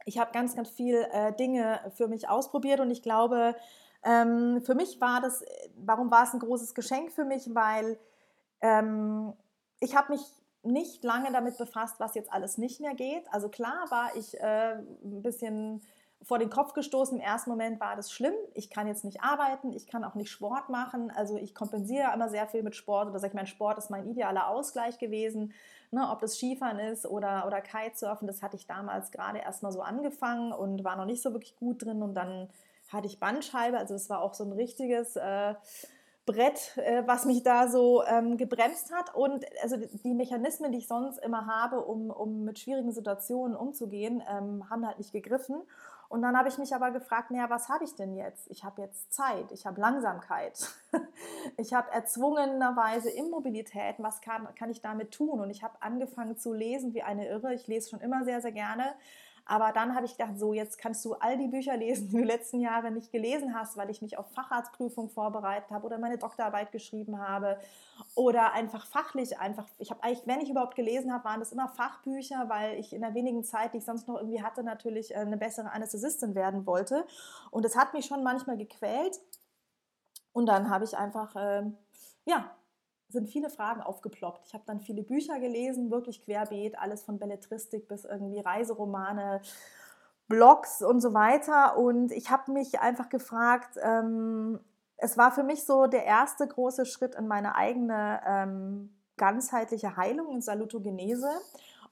ich 0.04 0.18
habe 0.18 0.32
ganz, 0.32 0.54
ganz 0.54 0.68
viel 0.68 1.06
äh, 1.10 1.32
Dinge 1.32 1.80
für 1.96 2.06
mich 2.06 2.28
ausprobiert 2.28 2.80
und 2.80 2.90
ich 2.90 3.02
glaube, 3.02 3.56
ähm, 4.04 4.62
für 4.64 4.74
mich 4.74 5.00
war 5.00 5.20
das, 5.20 5.42
warum 5.76 6.10
war 6.10 6.24
es 6.24 6.34
ein 6.34 6.38
großes 6.38 6.74
Geschenk 6.74 7.10
für 7.10 7.24
mich? 7.24 7.54
Weil 7.54 7.98
ähm, 8.60 9.32
ich 9.80 9.96
habe 9.96 10.12
mich 10.12 10.22
nicht 10.62 11.02
lange 11.02 11.32
damit 11.32 11.56
befasst, 11.56 11.98
was 11.98 12.14
jetzt 12.14 12.32
alles 12.32 12.58
nicht 12.58 12.80
mehr 12.80 12.94
geht. 12.94 13.24
Also 13.32 13.48
klar 13.48 13.90
war 13.90 14.14
ich 14.16 14.38
äh, 14.38 14.74
ein 14.74 15.22
bisschen 15.22 15.82
vor 16.22 16.38
den 16.38 16.50
Kopf 16.50 16.72
gestoßen. 16.72 17.16
Im 17.16 17.22
ersten 17.22 17.50
Moment 17.50 17.80
war 17.80 17.96
das 17.96 18.12
schlimm. 18.12 18.34
Ich 18.54 18.70
kann 18.70 18.86
jetzt 18.86 19.04
nicht 19.04 19.22
arbeiten, 19.22 19.72
ich 19.72 19.86
kann 19.86 20.04
auch 20.04 20.14
nicht 20.14 20.30
Sport 20.30 20.68
machen. 20.68 21.10
Also 21.10 21.36
ich 21.36 21.54
kompensiere 21.54 22.12
immer 22.12 22.28
sehr 22.28 22.46
viel 22.48 22.62
mit 22.62 22.74
Sport 22.74 23.08
oder 23.08 23.18
sage 23.18 23.32
ich, 23.32 23.36
mein 23.36 23.46
Sport 23.46 23.78
ist 23.78 23.90
mein 23.90 24.06
idealer 24.06 24.48
Ausgleich 24.48 24.98
gewesen. 24.98 25.52
Ne, 25.90 26.06
ob 26.10 26.20
das 26.20 26.36
Skifahren 26.36 26.78
ist 26.78 27.06
oder, 27.06 27.46
oder 27.46 27.62
Kitesurfen, 27.62 28.26
das 28.26 28.42
hatte 28.42 28.56
ich 28.56 28.66
damals 28.66 29.10
gerade 29.10 29.38
erst 29.38 29.62
mal 29.62 29.72
so 29.72 29.80
angefangen 29.80 30.52
und 30.52 30.84
war 30.84 30.96
noch 30.96 31.06
nicht 31.06 31.22
so 31.22 31.32
wirklich 31.32 31.56
gut 31.56 31.82
drin. 31.82 32.02
Und 32.02 32.14
dann 32.14 32.50
hatte 32.92 33.06
ich 33.06 33.20
Bandscheibe, 33.20 33.78
also 33.78 33.94
es 33.94 34.10
war 34.10 34.20
auch 34.20 34.34
so 34.34 34.44
ein 34.44 34.52
richtiges 34.52 35.16
äh, 35.16 35.54
Brett, 36.28 36.76
äh, 36.76 37.04
was 37.06 37.24
mich 37.24 37.42
da 37.42 37.68
so 37.68 38.04
ähm, 38.04 38.36
gebremst 38.36 38.92
hat. 38.92 39.14
Und 39.14 39.46
also 39.62 39.76
die 40.04 40.12
Mechanismen, 40.12 40.72
die 40.72 40.78
ich 40.78 40.88
sonst 40.88 41.18
immer 41.18 41.46
habe, 41.46 41.80
um, 41.80 42.10
um 42.10 42.44
mit 42.44 42.58
schwierigen 42.58 42.92
Situationen 42.92 43.56
umzugehen, 43.56 44.22
ähm, 44.30 44.68
haben 44.68 44.86
halt 44.86 44.98
nicht 44.98 45.12
gegriffen. 45.12 45.62
Und 46.08 46.22
dann 46.22 46.36
habe 46.38 46.48
ich 46.48 46.56
mich 46.56 46.74
aber 46.74 46.90
gefragt, 46.90 47.30
naja, 47.30 47.50
was 47.50 47.68
habe 47.68 47.84
ich 47.84 47.94
denn 47.94 48.14
jetzt? 48.14 48.50
Ich 48.50 48.64
habe 48.64 48.80
jetzt 48.80 49.12
Zeit, 49.12 49.52
ich 49.52 49.66
habe 49.66 49.78
Langsamkeit, 49.78 50.58
ich 51.58 51.74
habe 51.74 51.90
erzwungenerweise 51.92 53.10
Immobilität. 53.10 53.96
Was 53.98 54.22
kann, 54.22 54.48
kann 54.54 54.70
ich 54.70 54.80
damit 54.80 55.12
tun? 55.12 55.38
Und 55.40 55.50
ich 55.50 55.62
habe 55.62 55.76
angefangen 55.80 56.38
zu 56.38 56.54
lesen 56.54 56.94
wie 56.94 57.02
eine 57.02 57.28
Irre. 57.28 57.52
Ich 57.52 57.66
lese 57.66 57.90
schon 57.90 58.00
immer 58.00 58.24
sehr, 58.24 58.40
sehr 58.40 58.52
gerne. 58.52 58.94
Aber 59.50 59.72
dann 59.72 59.94
habe 59.94 60.04
ich 60.04 60.12
gedacht, 60.12 60.38
so 60.38 60.52
jetzt 60.52 60.76
kannst 60.76 61.02
du 61.06 61.14
all 61.14 61.38
die 61.38 61.48
Bücher 61.48 61.74
lesen, 61.74 62.10
die 62.10 62.18
du 62.18 62.22
letzten 62.22 62.60
Jahre 62.60 62.90
nicht 62.90 63.10
gelesen 63.10 63.54
hast, 63.54 63.78
weil 63.78 63.88
ich 63.88 64.02
mich 64.02 64.18
auf 64.18 64.30
Facharztprüfung 64.32 65.08
vorbereitet 65.08 65.70
habe 65.70 65.86
oder 65.86 65.98
meine 65.98 66.18
Doktorarbeit 66.18 66.70
geschrieben 66.70 67.18
habe 67.18 67.58
oder 68.14 68.52
einfach 68.52 68.84
fachlich 68.86 69.38
einfach. 69.38 69.64
Ich 69.78 69.90
habe 69.90 70.02
eigentlich, 70.02 70.26
wenn 70.26 70.40
ich 70.40 70.50
überhaupt 70.50 70.74
gelesen 70.74 71.14
habe, 71.14 71.24
waren 71.24 71.40
das 71.40 71.50
immer 71.50 71.66
Fachbücher, 71.66 72.50
weil 72.50 72.78
ich 72.78 72.92
in 72.92 73.00
der 73.00 73.14
wenigen 73.14 73.42
Zeit, 73.42 73.72
die 73.72 73.78
ich 73.78 73.86
sonst 73.86 74.06
noch 74.06 74.16
irgendwie 74.16 74.42
hatte, 74.42 74.62
natürlich 74.62 75.12
äh, 75.12 75.18
eine 75.18 75.38
bessere 75.38 75.72
Anästhesistin 75.72 76.34
werden 76.34 76.66
wollte. 76.66 77.06
Und 77.50 77.64
das 77.64 77.74
hat 77.74 77.94
mich 77.94 78.04
schon 78.04 78.22
manchmal 78.22 78.58
gequält. 78.58 79.18
Und 80.34 80.44
dann 80.44 80.68
habe 80.68 80.84
ich 80.84 80.94
einfach, 80.94 81.34
äh, 81.36 81.62
ja, 82.26 82.50
sind 83.08 83.28
viele 83.28 83.50
Fragen 83.50 83.80
aufgeploppt. 83.80 84.46
Ich 84.46 84.54
habe 84.54 84.64
dann 84.66 84.80
viele 84.80 85.02
Bücher 85.02 85.38
gelesen, 85.40 85.90
wirklich 85.90 86.22
querbeet, 86.22 86.78
alles 86.78 87.02
von 87.02 87.18
Belletristik 87.18 87.88
bis 87.88 88.04
irgendwie 88.04 88.40
Reiseromane, 88.40 89.40
Blogs 90.28 90.82
und 90.82 91.00
so 91.00 91.14
weiter. 91.14 91.78
Und 91.78 92.12
ich 92.12 92.30
habe 92.30 92.52
mich 92.52 92.80
einfach 92.80 93.08
gefragt, 93.08 93.78
ähm, 93.82 94.60
es 94.98 95.16
war 95.16 95.32
für 95.32 95.42
mich 95.42 95.64
so 95.64 95.86
der 95.86 96.04
erste 96.04 96.46
große 96.46 96.84
Schritt 96.84 97.14
in 97.14 97.28
meine 97.28 97.54
eigene 97.54 98.20
ähm, 98.26 98.94
ganzheitliche 99.16 99.96
Heilung 99.96 100.26
und 100.26 100.44
Salutogenese. 100.44 101.30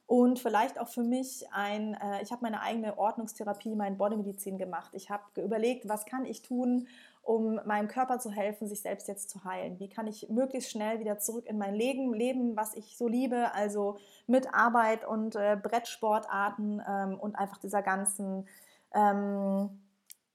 Und 0.07 0.39
vielleicht 0.39 0.79
auch 0.79 0.87
für 0.87 1.03
mich 1.03 1.45
ein, 1.51 1.93
äh, 1.95 2.23
ich 2.23 2.31
habe 2.31 2.41
meine 2.41 2.61
eigene 2.61 2.97
Ordnungstherapie, 2.97 3.75
mein 3.75 3.97
Bodymedizin 3.97 4.57
gemacht. 4.57 4.91
Ich 4.93 5.09
habe 5.09 5.23
überlegt, 5.35 5.89
was 5.89 6.05
kann 6.05 6.25
ich 6.25 6.41
tun, 6.41 6.87
um 7.23 7.59
meinem 7.65 7.89
Körper 7.89 8.17
zu 8.17 8.31
helfen, 8.31 8.69
sich 8.69 8.81
selbst 8.81 9.09
jetzt 9.09 9.29
zu 9.29 9.43
heilen? 9.43 9.81
Wie 9.81 9.89
kann 9.89 10.07
ich 10.07 10.29
möglichst 10.29 10.71
schnell 10.71 11.01
wieder 11.01 11.19
zurück 11.19 11.45
in 11.45 11.57
mein 11.57 11.75
Leben 11.75 12.13
leben, 12.13 12.55
was 12.55 12.73
ich 12.73 12.95
so 12.95 13.09
liebe, 13.09 13.53
also 13.53 13.97
mit 14.27 14.53
Arbeit 14.53 15.05
und 15.05 15.35
äh, 15.35 15.57
Brettsportarten 15.61 16.81
ähm, 16.87 17.19
und 17.19 17.35
einfach 17.35 17.57
dieser 17.57 17.81
ganzen 17.81 18.47
ähm, 18.93 19.69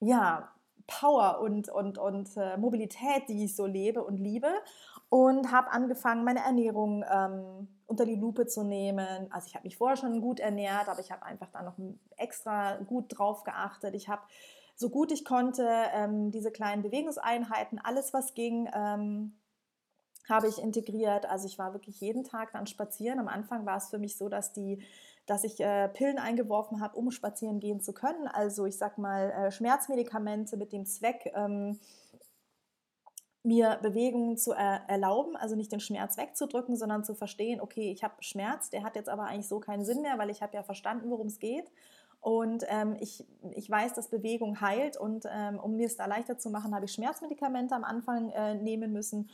ja, 0.00 0.52
Power 0.86 1.40
und, 1.40 1.70
und, 1.70 1.96
und 1.96 2.36
äh, 2.36 2.58
Mobilität, 2.58 3.26
die 3.28 3.44
ich 3.44 3.56
so 3.56 3.64
lebe 3.64 4.04
und 4.04 4.18
liebe. 4.18 4.48
Und 5.12 5.52
habe 5.52 5.70
angefangen, 5.70 6.24
meine 6.24 6.40
Ernährung 6.40 7.04
ähm, 7.06 7.68
unter 7.84 8.06
die 8.06 8.14
Lupe 8.14 8.46
zu 8.46 8.62
nehmen. 8.62 9.30
Also 9.30 9.46
ich 9.48 9.54
habe 9.54 9.64
mich 9.64 9.76
vorher 9.76 9.98
schon 9.98 10.22
gut 10.22 10.40
ernährt, 10.40 10.88
aber 10.88 11.00
ich 11.00 11.12
habe 11.12 11.22
einfach 11.26 11.50
da 11.52 11.62
noch 11.62 11.74
extra 12.16 12.76
gut 12.76 13.18
drauf 13.18 13.44
geachtet. 13.44 13.94
Ich 13.94 14.08
habe 14.08 14.22
so 14.74 14.88
gut 14.88 15.12
ich 15.12 15.26
konnte 15.26 15.68
ähm, 15.92 16.30
diese 16.30 16.50
kleinen 16.50 16.82
Bewegungseinheiten, 16.82 17.78
alles 17.78 18.14
was 18.14 18.32
ging, 18.32 18.70
ähm, 18.74 19.36
habe 20.30 20.48
ich 20.48 20.58
integriert. 20.58 21.26
Also 21.26 21.46
ich 21.46 21.58
war 21.58 21.74
wirklich 21.74 22.00
jeden 22.00 22.24
Tag 22.24 22.54
dann 22.54 22.66
spazieren. 22.66 23.18
Am 23.18 23.28
Anfang 23.28 23.66
war 23.66 23.76
es 23.76 23.90
für 23.90 23.98
mich 23.98 24.16
so, 24.16 24.30
dass 24.30 24.54
die 24.54 24.82
dass 25.26 25.44
ich 25.44 25.60
äh, 25.60 25.88
Pillen 25.90 26.18
eingeworfen 26.18 26.80
habe, 26.80 26.96
um 26.96 27.10
spazieren 27.10 27.60
gehen 27.60 27.80
zu 27.80 27.92
können. 27.92 28.26
Also 28.28 28.64
ich 28.64 28.78
sag 28.78 28.96
mal 28.96 29.30
äh, 29.30 29.50
Schmerzmedikamente 29.52 30.56
mit 30.56 30.72
dem 30.72 30.86
Zweck, 30.86 31.30
ähm, 31.34 31.78
mir 33.42 33.78
Bewegungen 33.82 34.36
zu 34.36 34.52
er 34.52 34.82
erlauben, 34.88 35.36
also 35.36 35.56
nicht 35.56 35.72
den 35.72 35.80
Schmerz 35.80 36.16
wegzudrücken, 36.16 36.76
sondern 36.76 37.04
zu 37.04 37.14
verstehen, 37.14 37.60
okay, 37.60 37.90
ich 37.90 38.04
habe 38.04 38.14
Schmerz, 38.20 38.70
der 38.70 38.84
hat 38.84 38.94
jetzt 38.94 39.08
aber 39.08 39.24
eigentlich 39.24 39.48
so 39.48 39.58
keinen 39.58 39.84
Sinn 39.84 40.02
mehr, 40.02 40.18
weil 40.18 40.30
ich 40.30 40.42
habe 40.42 40.54
ja 40.54 40.62
verstanden, 40.62 41.10
worum 41.10 41.26
es 41.26 41.38
geht. 41.38 41.70
Und 42.20 42.64
ähm, 42.68 42.96
ich, 43.00 43.26
ich 43.56 43.68
weiß, 43.68 43.94
dass 43.94 44.08
Bewegung 44.08 44.60
heilt 44.60 44.96
und 44.96 45.24
ähm, 45.28 45.58
um 45.58 45.76
mir 45.76 45.86
es 45.86 45.96
da 45.96 46.06
leichter 46.06 46.38
zu 46.38 46.50
machen, 46.50 46.72
habe 46.72 46.84
ich 46.84 46.92
Schmerzmedikamente 46.92 47.74
am 47.74 47.82
Anfang 47.82 48.30
äh, 48.30 48.54
nehmen 48.54 48.92
müssen. 48.92 49.28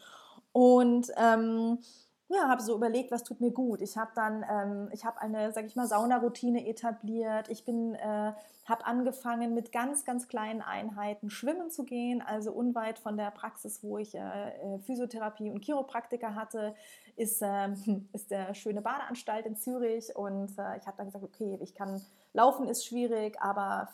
Und 0.52 1.12
ähm, 1.18 1.80
ja, 2.28 2.48
habe 2.48 2.60
so 2.62 2.74
überlegt, 2.74 3.10
was 3.10 3.24
tut 3.24 3.40
mir 3.40 3.50
gut. 3.50 3.80
Ich 3.80 3.96
habe 3.96 4.10
dann, 4.14 4.44
ähm, 4.50 4.88
ich 4.92 5.04
habe 5.06 5.20
eine, 5.20 5.50
sag 5.52 5.64
ich 5.64 5.76
mal, 5.76 5.86
Saunaroutine 5.86 6.66
etabliert. 6.66 7.48
Ich 7.48 7.64
bin, 7.64 7.94
äh, 7.94 8.32
habe 8.66 8.84
angefangen 8.84 9.54
mit 9.54 9.72
ganz, 9.72 10.04
ganz 10.04 10.28
kleinen 10.28 10.60
Einheiten 10.60 11.30
schwimmen 11.30 11.70
zu 11.70 11.84
gehen. 11.84 12.20
Also 12.20 12.52
unweit 12.52 12.98
von 12.98 13.16
der 13.16 13.30
Praxis, 13.30 13.82
wo 13.82 13.96
ich 13.96 14.14
äh, 14.14 14.18
äh 14.18 14.78
Physiotherapie 14.80 15.50
und 15.50 15.64
Chiropraktiker 15.64 16.34
hatte, 16.34 16.74
ist, 17.16 17.40
äh, 17.40 17.68
ist 18.12 18.30
der 18.30 18.52
schöne 18.52 18.82
Badeanstalt 18.82 19.46
in 19.46 19.56
Zürich. 19.56 20.14
Und 20.14 20.58
äh, 20.58 20.76
ich 20.76 20.86
habe 20.86 20.98
dann 20.98 21.06
gesagt, 21.06 21.24
okay, 21.24 21.58
ich 21.62 21.74
kann 21.74 22.02
laufen 22.34 22.68
ist 22.68 22.86
schwierig, 22.86 23.40
aber 23.40 23.88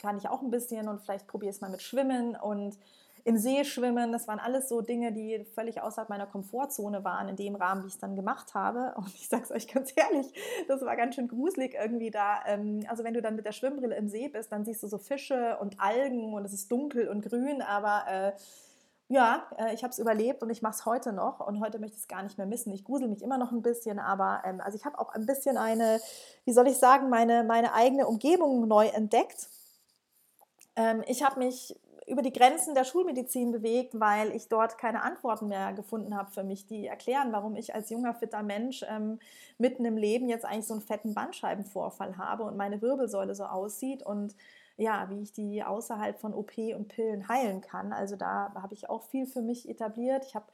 kann 0.00 0.18
ich 0.18 0.28
auch 0.28 0.42
ein 0.42 0.50
bisschen 0.50 0.88
und 0.88 1.00
vielleicht 1.00 1.26
probiere 1.26 1.50
es 1.50 1.60
mal 1.60 1.70
mit 1.70 1.82
Schwimmen 1.82 2.36
und 2.36 2.78
im 3.26 3.36
See 3.36 3.64
schwimmen. 3.64 4.12
Das 4.12 4.28
waren 4.28 4.38
alles 4.38 4.68
so 4.68 4.82
Dinge, 4.82 5.12
die 5.12 5.44
völlig 5.56 5.82
außerhalb 5.82 6.08
meiner 6.08 6.28
Komfortzone 6.28 7.02
waren, 7.02 7.28
in 7.28 7.34
dem 7.34 7.56
Rahmen, 7.56 7.82
wie 7.82 7.88
ich 7.88 7.94
es 7.94 7.98
dann 7.98 8.14
gemacht 8.14 8.54
habe. 8.54 8.94
Und 8.96 9.12
ich 9.14 9.28
sage 9.28 9.42
es 9.42 9.50
euch 9.50 9.66
ganz 9.66 9.92
ehrlich, 9.96 10.32
das 10.68 10.82
war 10.82 10.94
ganz 10.94 11.16
schön 11.16 11.26
gruselig 11.26 11.74
irgendwie 11.74 12.12
da. 12.12 12.38
Ähm, 12.46 12.86
also 12.88 13.02
wenn 13.02 13.14
du 13.14 13.22
dann 13.22 13.34
mit 13.34 13.44
der 13.44 13.50
Schwimmbrille 13.50 13.96
im 13.96 14.08
See 14.08 14.28
bist, 14.28 14.52
dann 14.52 14.64
siehst 14.64 14.84
du 14.84 14.86
so 14.86 14.98
Fische 14.98 15.58
und 15.60 15.80
Algen 15.80 16.34
und 16.34 16.44
es 16.44 16.52
ist 16.52 16.70
dunkel 16.70 17.08
und 17.08 17.22
grün, 17.22 17.62
aber 17.62 18.04
äh, 18.08 18.32
ja, 19.08 19.44
äh, 19.58 19.74
ich 19.74 19.82
habe 19.82 19.90
es 19.90 19.98
überlebt 19.98 20.44
und 20.44 20.50
ich 20.50 20.62
mache 20.62 20.74
es 20.74 20.86
heute 20.86 21.12
noch 21.12 21.44
und 21.44 21.58
heute 21.58 21.80
möchte 21.80 21.96
ich 21.96 22.02
es 22.02 22.08
gar 22.08 22.22
nicht 22.22 22.38
mehr 22.38 22.46
missen. 22.46 22.72
Ich 22.72 22.84
grusel 22.84 23.08
mich 23.08 23.22
immer 23.22 23.38
noch 23.38 23.50
ein 23.50 23.62
bisschen, 23.62 23.98
aber 23.98 24.42
ähm, 24.44 24.60
also 24.60 24.78
ich 24.78 24.84
habe 24.84 25.00
auch 25.00 25.12
ein 25.12 25.26
bisschen 25.26 25.56
eine, 25.56 26.00
wie 26.44 26.52
soll 26.52 26.68
ich 26.68 26.78
sagen, 26.78 27.10
meine, 27.10 27.42
meine 27.42 27.74
eigene 27.74 28.06
Umgebung 28.06 28.68
neu 28.68 28.86
entdeckt. 28.86 29.48
Ähm, 30.76 31.02
ich 31.08 31.24
habe 31.24 31.40
mich 31.40 31.74
über 32.06 32.22
die 32.22 32.32
Grenzen 32.32 32.74
der 32.74 32.84
Schulmedizin 32.84 33.50
bewegt, 33.50 33.98
weil 33.98 34.34
ich 34.34 34.48
dort 34.48 34.78
keine 34.78 35.02
Antworten 35.02 35.48
mehr 35.48 35.72
gefunden 35.72 36.16
habe 36.16 36.30
für 36.30 36.44
mich, 36.44 36.66
die 36.66 36.86
erklären, 36.86 37.32
warum 37.32 37.56
ich 37.56 37.74
als 37.74 37.90
junger, 37.90 38.14
fitter 38.14 38.42
Mensch 38.42 38.84
ähm, 38.88 39.18
mitten 39.58 39.84
im 39.84 39.96
Leben 39.96 40.28
jetzt 40.28 40.44
eigentlich 40.44 40.66
so 40.66 40.74
einen 40.74 40.82
fetten 40.82 41.14
Bandscheibenvorfall 41.14 42.16
habe 42.16 42.44
und 42.44 42.56
meine 42.56 42.80
Wirbelsäule 42.80 43.34
so 43.34 43.44
aussieht 43.44 44.04
und 44.04 44.36
ja, 44.76 45.08
wie 45.10 45.22
ich 45.22 45.32
die 45.32 45.64
außerhalb 45.64 46.18
von 46.18 46.34
OP 46.34 46.58
und 46.58 46.88
Pillen 46.88 47.28
heilen 47.28 47.60
kann. 47.62 47.92
Also 47.92 48.14
da 48.14 48.52
habe 48.54 48.74
ich 48.74 48.90
auch 48.90 49.02
viel 49.02 49.26
für 49.26 49.40
mich 49.40 49.68
etabliert. 49.68 50.24
Ich 50.26 50.34
habe 50.34 50.46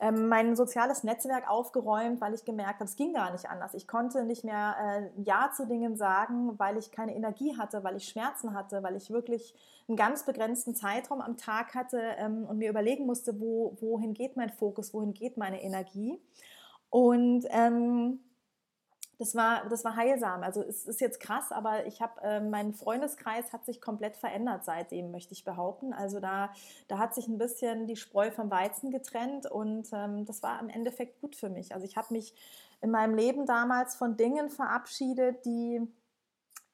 ähm, 0.00 0.28
mein 0.28 0.54
soziales 0.54 1.02
Netzwerk 1.02 1.50
aufgeräumt, 1.50 2.20
weil 2.20 2.32
ich 2.32 2.44
gemerkt 2.44 2.74
habe, 2.74 2.84
es 2.84 2.94
ging 2.94 3.12
gar 3.14 3.32
nicht 3.32 3.50
anders. 3.50 3.74
Ich 3.74 3.88
konnte 3.88 4.24
nicht 4.24 4.44
mehr 4.44 4.76
äh, 4.80 5.22
Ja 5.22 5.50
zu 5.54 5.66
Dingen 5.66 5.96
sagen, 5.96 6.58
weil 6.58 6.76
ich 6.78 6.92
keine 6.92 7.16
Energie 7.16 7.56
hatte, 7.58 7.82
weil 7.82 7.96
ich 7.96 8.08
Schmerzen 8.08 8.54
hatte, 8.54 8.82
weil 8.82 8.94
ich 8.94 9.10
wirklich 9.10 9.54
einen 9.88 9.96
ganz 9.96 10.24
begrenzten 10.24 10.76
Zeitraum 10.76 11.20
am 11.20 11.36
Tag 11.36 11.74
hatte 11.74 12.00
ähm, 12.18 12.44
und 12.44 12.58
mir 12.58 12.70
überlegen 12.70 13.06
musste, 13.06 13.40
wo, 13.40 13.76
wohin 13.80 14.14
geht 14.14 14.36
mein 14.36 14.50
Fokus, 14.50 14.94
wohin 14.94 15.14
geht 15.14 15.36
meine 15.36 15.62
Energie. 15.62 16.20
Und 16.90 17.44
ähm, 17.50 18.20
das 19.18 19.34
war, 19.34 19.68
das 19.68 19.84
war 19.84 19.96
heilsam. 19.96 20.42
Also 20.44 20.62
es 20.62 20.86
ist 20.86 21.00
jetzt 21.00 21.18
krass, 21.18 21.50
aber 21.50 21.86
ich 21.86 22.00
habe, 22.00 22.20
äh, 22.22 22.40
mein 22.40 22.72
Freundeskreis 22.72 23.52
hat 23.52 23.64
sich 23.64 23.80
komplett 23.80 24.16
verändert 24.16 24.64
seitdem, 24.64 25.10
möchte 25.10 25.32
ich 25.32 25.44
behaupten. 25.44 25.92
Also 25.92 26.20
da, 26.20 26.50
da 26.86 26.98
hat 26.98 27.14
sich 27.14 27.26
ein 27.26 27.36
bisschen 27.36 27.86
die 27.88 27.96
Spreu 27.96 28.30
vom 28.30 28.50
Weizen 28.50 28.90
getrennt 28.92 29.50
und 29.50 29.88
ähm, 29.92 30.24
das 30.24 30.42
war 30.44 30.60
im 30.60 30.68
Endeffekt 30.68 31.20
gut 31.20 31.34
für 31.34 31.48
mich. 31.48 31.74
Also 31.74 31.84
ich 31.84 31.96
habe 31.96 32.14
mich 32.14 32.32
in 32.80 32.92
meinem 32.92 33.16
Leben 33.16 33.44
damals 33.44 33.96
von 33.96 34.16
Dingen 34.16 34.50
verabschiedet, 34.50 35.44
die, 35.44 35.80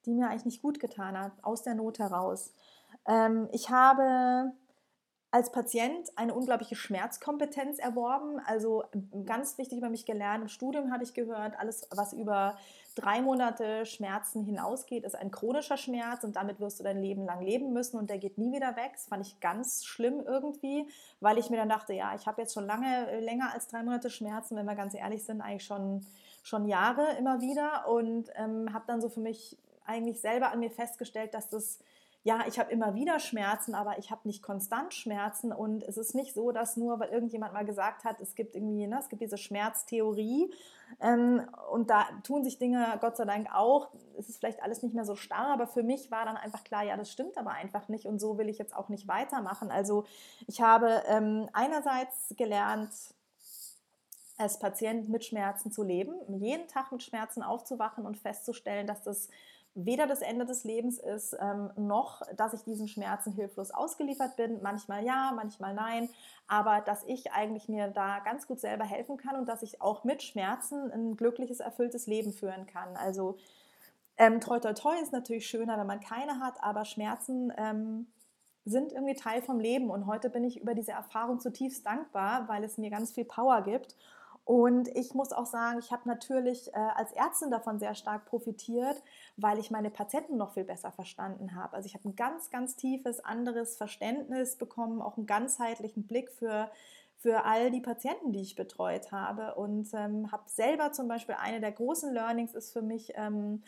die 0.05 0.13
mir 0.13 0.29
eigentlich 0.29 0.45
nicht 0.45 0.63
gut 0.63 0.81
getan 0.81 1.17
haben, 1.19 1.33
aus 1.41 1.63
der 1.63 1.75
Not 1.75 1.99
heraus. 1.99 2.53
Ähm, 3.07 3.49
ich 3.53 3.71
habe 3.71 4.53
als 5.35 5.51
Patient 5.51 6.13
eine 6.15 6.33
unglaubliche 6.33 6.77
Schmerzkompetenz 6.77 7.81
erworben. 7.81 8.39
Also 8.47 8.85
ganz 9.27 9.59
wichtig 9.59 9.79
über 9.79 9.89
mich 9.89 10.07
gelernt. 10.07 10.43
Im 10.43 10.49
Studium 10.49 10.93
habe 10.93 11.03
ich 11.03 11.13
gehört, 11.13 11.59
alles, 11.59 11.89
was 11.91 12.13
über 12.13 12.57
drei 12.95 13.21
Monate 13.21 13.85
Schmerzen 13.85 14.45
hinausgeht, 14.45 15.03
ist 15.03 15.17
ein 15.17 15.33
chronischer 15.33 15.77
Schmerz 15.77 16.23
und 16.23 16.37
damit 16.37 16.61
wirst 16.61 16.79
du 16.79 16.85
dein 16.85 17.03
Leben 17.03 17.25
lang 17.25 17.43
leben 17.43 17.73
müssen 17.73 17.99
und 17.99 18.11
der 18.11 18.19
geht 18.19 18.39
nie 18.39 18.53
wieder 18.53 18.77
weg. 18.77 18.93
Das 18.93 19.07
fand 19.07 19.27
ich 19.27 19.41
ganz 19.41 19.85
schlimm 19.85 20.23
irgendwie, 20.25 20.87
weil 21.19 21.37
ich 21.37 21.51
mir 21.51 21.57
dann 21.57 21.69
dachte, 21.69 21.95
ja, 21.95 22.15
ich 22.15 22.29
habe 22.29 22.41
jetzt 22.41 22.55
schon 22.55 22.67
lange, 22.67 23.19
länger 23.19 23.53
als 23.53 23.67
drei 23.67 23.83
Monate 23.83 24.11
Schmerzen, 24.11 24.55
wenn 24.55 24.67
wir 24.67 24.77
ganz 24.77 24.95
ehrlich 24.95 25.25
sind, 25.25 25.41
eigentlich 25.41 25.65
schon, 25.65 26.07
schon 26.45 26.69
Jahre 26.69 27.17
immer 27.19 27.41
wieder 27.41 27.89
und 27.89 28.31
ähm, 28.37 28.73
habe 28.73 28.85
dann 28.87 29.01
so 29.01 29.09
für 29.09 29.19
mich 29.19 29.59
eigentlich 29.85 30.21
selber 30.21 30.53
an 30.53 30.61
mir 30.61 30.71
festgestellt, 30.71 31.35
dass 31.35 31.49
das 31.49 31.81
ja, 32.27 32.45
ich 32.49 32.59
habe 32.59 32.73
immer 32.73 32.95
wieder 32.95 33.21
Schmerzen, 33.21 33.75
aber 33.75 33.99
ich 33.99 34.11
habe 34.11 34.23
nicht 34.25 34.43
konstant 34.43 34.95
Schmerzen. 34.95 35.53
Und 35.53 35.83
es 35.83 35.99
ist 35.99 36.15
nicht 36.15 36.33
so, 36.33 36.53
dass 36.53 36.79
nur, 36.79 36.99
weil 36.99 37.11
irgendjemand 37.11 37.53
mal 37.53 37.67
gesagt 37.67 38.05
hat, 38.05 38.19
es 38.21 38.35
gibt 38.35 38.57
irgendwie, 38.57 38.87
ne, 38.87 38.99
es 38.99 39.11
gibt 39.11 39.21
diese 39.21 39.37
Schmerztheorie 39.37 40.51
ähm, 41.01 41.47
und 41.71 41.91
da 41.91 42.07
tun 42.23 42.43
sich 42.43 42.59
Dinge, 42.59 42.97
Gott 43.03 43.19
sei 43.19 43.27
Dank 43.27 43.49
auch, 43.55 43.91
es 44.19 44.31
ist 44.31 44.39
vielleicht 44.39 44.63
alles 44.63 44.83
nicht 44.83 44.95
mehr 44.95 45.05
so 45.05 45.17
starr, 45.17 45.49
aber 45.49 45.67
für 45.67 45.83
mich 45.83 46.11
war 46.11 46.25
dann 46.25 46.39
einfach 46.39 46.65
klar, 46.65 46.83
ja, 46.83 46.97
das 46.97 47.13
stimmt 47.13 47.37
aber 47.37 47.51
einfach 47.51 47.89
nicht. 47.89 48.07
Und 48.07 48.19
so 48.19 48.39
will 48.39 48.49
ich 48.49 48.57
jetzt 48.57 48.75
auch 48.75 48.89
nicht 48.89 49.07
weitermachen. 49.07 49.71
Also 49.71 50.05
ich 50.47 50.63
habe 50.63 51.03
ähm, 51.09 51.51
einerseits 51.53 52.35
gelernt, 52.39 52.91
als 54.39 54.59
Patient 54.59 55.11
mit 55.11 55.25
Schmerzen 55.25 55.71
zu 55.71 55.83
leben, 55.83 56.15
jeden 56.41 56.67
Tag 56.69 56.91
mit 56.91 57.03
Schmerzen 57.03 57.43
aufzuwachen 57.43 58.07
und 58.07 58.17
festzustellen, 58.17 58.87
dass 58.87 59.03
das 59.03 59.29
weder 59.75 60.07
das 60.07 60.23
Ende 60.23 60.45
des 60.45 60.65
Lebens 60.65 60.99
ist, 60.99 61.37
ähm, 61.41 61.71
noch, 61.77 62.23
dass 62.37 62.55
ich 62.55 62.63
diesen 62.63 62.87
Schmerzen 62.87 63.33
hilflos 63.33 63.73
ausgeliefert 63.73 64.37
bin. 64.37 64.63
Manchmal 64.63 65.05
ja, 65.05 65.33
manchmal 65.35 65.75
nein, 65.75 66.09
aber 66.47 66.81
dass 66.81 67.03
ich 67.05 67.33
eigentlich 67.33 67.69
mir 67.69 67.89
da 67.89 68.21
ganz 68.21 68.47
gut 68.47 68.61
selber 68.61 68.85
helfen 68.85 69.17
kann 69.17 69.37
und 69.37 69.49
dass 69.49 69.63
ich 69.63 69.81
auch 69.83 70.05
mit 70.05 70.23
Schmerzen 70.23 70.93
ein 70.93 71.17
glückliches, 71.17 71.61
erfülltes 71.61 72.07
Leben 72.07 72.33
führen 72.33 72.67
kann. 72.67 72.97
Also 72.97 73.37
ähm, 74.17 74.41
toi 74.41 74.61
toi 74.61 74.75
toi 74.75 74.95
ist 75.03 75.13
natürlich 75.13 75.47
schöner, 75.47 75.77
wenn 75.77 75.89
man 75.89 76.01
keine 76.01 76.39
hat, 76.39 76.55
aber 76.63 76.85
Schmerzen 76.85 77.53
ähm, 77.57 78.07
sind 78.65 78.93
irgendwie 78.93 79.15
Teil 79.15 79.43
vom 79.43 79.59
Leben 79.59 79.91
und 79.91 80.07
heute 80.07 80.31
bin 80.31 80.45
ich 80.45 80.61
über 80.61 80.75
diese 80.75 80.93
Erfahrung 80.93 81.41
zutiefst 81.41 81.85
dankbar, 81.85 82.49
weil 82.49 82.63
es 82.63 82.79
mir 82.79 82.91
ganz 82.91 83.13
viel 83.13 83.25
Power 83.25 83.63
gibt 83.63 83.97
und 84.45 84.89
ich 84.95 85.15
muss 85.15 85.33
auch 85.33 85.47
sagen, 85.47 85.79
ich 85.79 85.91
habe 85.91 86.07
natürlich 86.07 86.69
äh, 86.75 86.77
als 86.77 87.13
Ärztin 87.13 87.51
davon 87.51 87.79
sehr 87.79 87.95
stark 87.95 88.27
profitiert, 88.27 89.03
weil 89.39 89.59
ich 89.59 89.71
meine 89.71 89.91
Patienten 89.91 90.37
noch 90.37 90.53
viel 90.53 90.65
besser 90.65 90.93
verstanden 90.93 91.55
habe. 91.55 91.75
Also 91.75 91.87
ich 91.87 91.95
habe 91.95 92.09
ein 92.09 92.17
ganz, 92.17 92.51
ganz 92.51 92.77
tiefes, 92.77 93.25
anderes 93.25 93.79
Verständnis 93.79 94.57
bekommen, 94.57 95.01
auch 95.01 95.17
einen 95.17 95.27
ganzheitlichen 95.27 96.07
Blick 96.07 96.31
für, 96.31 96.71
für 97.17 97.47
all 97.47 97.71
die 97.71 97.81
Patienten, 97.81 98.33
die 98.33 98.43
ich 98.43 98.55
betreut 98.55 99.13
habe. 99.13 99.55
Und 99.55 99.89
ähm, 99.95 100.31
habe 100.31 100.45
selber 100.47 100.93
zum 100.93 101.09
Beispiel 101.09 101.37
eine 101.41 101.61
der 101.61 101.73
großen 101.73 102.13
Learnings 102.13 102.55
ist 102.55 102.75
für 102.75 102.83
mich, 102.83 103.13
ähm, 103.17 103.63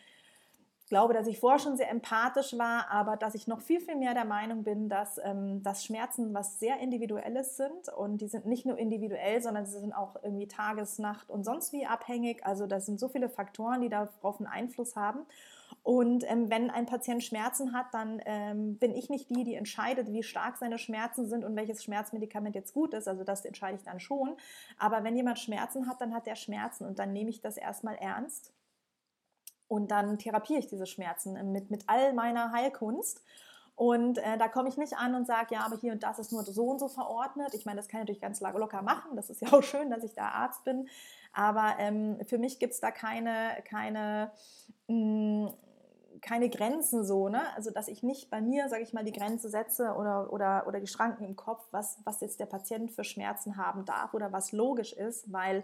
glaube, 0.87 1.15
dass 1.15 1.27
ich 1.27 1.41
vorher 1.41 1.59
schon 1.59 1.77
sehr 1.77 1.91
empathisch 1.91 2.57
war, 2.59 2.91
aber 2.91 3.17
dass 3.17 3.35
ich 3.35 3.47
noch 3.49 3.61
viel, 3.61 3.81
viel 3.81 3.97
mehr 3.97 4.15
der 4.15 4.25
Meinung 4.25 4.63
bin, 4.63 4.89
dass, 4.89 5.19
ähm, 5.23 5.63
dass 5.63 5.85
Schmerzen 5.85 6.33
was 6.33 6.61
sehr 6.61 6.79
Individuelles 6.79 7.57
sind 7.57 7.89
und 7.97 8.19
die 8.19 8.29
sind 8.29 8.47
nicht 8.47 8.67
nur 8.67 8.79
individuell, 8.79 9.43
sondern 9.43 9.67
sie 9.67 9.81
sind 9.81 9.93
auch 9.93 10.17
irgendwie 10.23 10.47
Tages-, 10.47 10.99
Nacht- 10.99 11.31
und 11.31 11.45
sonst 11.45 11.73
wie 11.73 11.87
abhängig. 11.87 12.47
Also 12.47 12.67
das 12.67 12.87
sind 12.87 13.01
so 13.01 13.09
viele 13.09 13.29
Faktoren, 13.29 13.81
die 13.81 13.89
darauf 13.89 14.39
einen 14.39 14.47
Einfluss 14.47 14.95
haben. 14.97 15.21
Und 15.83 16.29
ähm, 16.31 16.51
wenn 16.51 16.71
ein 16.71 16.87
Patient 16.87 17.23
Schmerzen 17.23 17.73
hat, 17.73 17.87
dann 17.93 18.21
ähm, 18.25 18.79
bin 18.79 18.95
ich 18.95 19.11
nicht 19.11 19.31
die, 19.31 19.45
die 19.45 19.55
entscheidet, 19.55 20.13
wie 20.13 20.23
stark 20.23 20.57
seine 20.57 20.79
Schmerzen 20.79 21.29
sind 21.29 21.45
und 21.45 21.57
welches 21.57 21.83
Schmerzmedikament 21.83 22.55
jetzt 22.55 22.75
gut 22.75 22.95
ist. 22.95 23.09
Also 23.09 23.25
das 23.25 23.45
entscheide 23.45 23.77
ich 23.77 23.85
dann 23.85 23.99
schon. 23.99 24.37
Aber 24.79 25.03
wenn 25.05 25.17
jemand 25.17 25.39
Schmerzen 25.41 25.89
hat, 25.89 26.01
dann 26.01 26.15
hat 26.15 26.27
er 26.27 26.37
Schmerzen 26.37 26.85
und 26.87 26.99
dann 26.99 27.13
nehme 27.13 27.31
ich 27.31 27.41
das 27.41 27.57
erstmal 27.57 27.97
ernst 27.97 28.53
Und 29.69 29.91
dann 29.91 30.19
therapiere 30.19 30.61
ich 30.61 30.69
diese 30.69 30.87
Schmerzen 30.87 31.53
mit, 31.53 31.71
mit 31.71 31.85
all 31.89 32.13
meiner 32.13 32.53
Heilkunst. 32.53 33.23
Und 33.77 34.17
äh, 34.19 34.39
da 34.39 34.49
komme 34.49 34.71
ich 34.71 34.79
nicht 34.79 34.97
an 34.97 35.15
und 35.15 35.27
sage, 35.27 35.55
ja, 35.55 35.61
aber 35.61 35.77
hier 35.77 35.93
und 35.93 36.03
das 36.03 36.19
ist 36.19 36.33
nur 36.33 36.43
so 36.45 36.65
und 36.65 36.79
so 36.79 36.89
verordnet. 36.89 37.53
Ich 37.53 37.67
meine, 37.67 37.77
das 37.77 37.89
kann 37.89 38.01
ich 38.01 38.05
natürlich 38.05 38.23
ganz 38.23 38.41
locker 38.41 38.81
machen. 38.81 39.17
Das 39.17 39.29
ist 39.29 39.43
ja 39.43 39.53
auch 39.53 39.63
schön, 39.63 39.91
dass 39.91 40.03
ich 40.03 40.15
da 40.15 40.29
Arzt 40.29 40.65
bin. 40.65 40.89
Aber 41.35 41.75
ähm, 41.79 42.19
für 42.25 42.39
mich 42.39 42.59
gibt 42.59 42.73
es 42.73 42.81
da 42.81 42.91
keine, 42.91 43.63
keine, 43.69 44.33
mh, 44.89 45.49
hm, 45.49 45.55
keine 46.23 46.49
Grenzen 46.49 47.05
so, 47.05 47.29
ne? 47.29 47.43
Also 47.55 47.71
dass 47.71 47.89
ich 47.89 48.03
nicht 48.03 48.31
bei 48.31 48.41
mir, 48.41 48.71
sage 48.71 48.83
ich 48.83 48.95
mal, 48.95 49.05
die 49.05 49.13
Grenze 49.13 49.51
setze 49.51 49.95
oder, 49.95 50.33
oder, 50.33 50.67
oder 50.67 50.81
die 50.81 50.87
Schranken 50.87 51.25
im 51.25 51.37
Kopf, 51.37 51.63
was, 51.71 51.99
was 52.05 52.21
jetzt 52.21 52.41
der 52.41 52.47
Patient 52.47 52.91
für 52.91 53.05
Schmerzen 53.05 53.59
haben 53.59 53.85
darf 53.85 54.15
oder 54.15 54.33
was 54.33 54.53
logisch 54.53 54.95
ist, 54.95 55.31
weil 55.31 55.63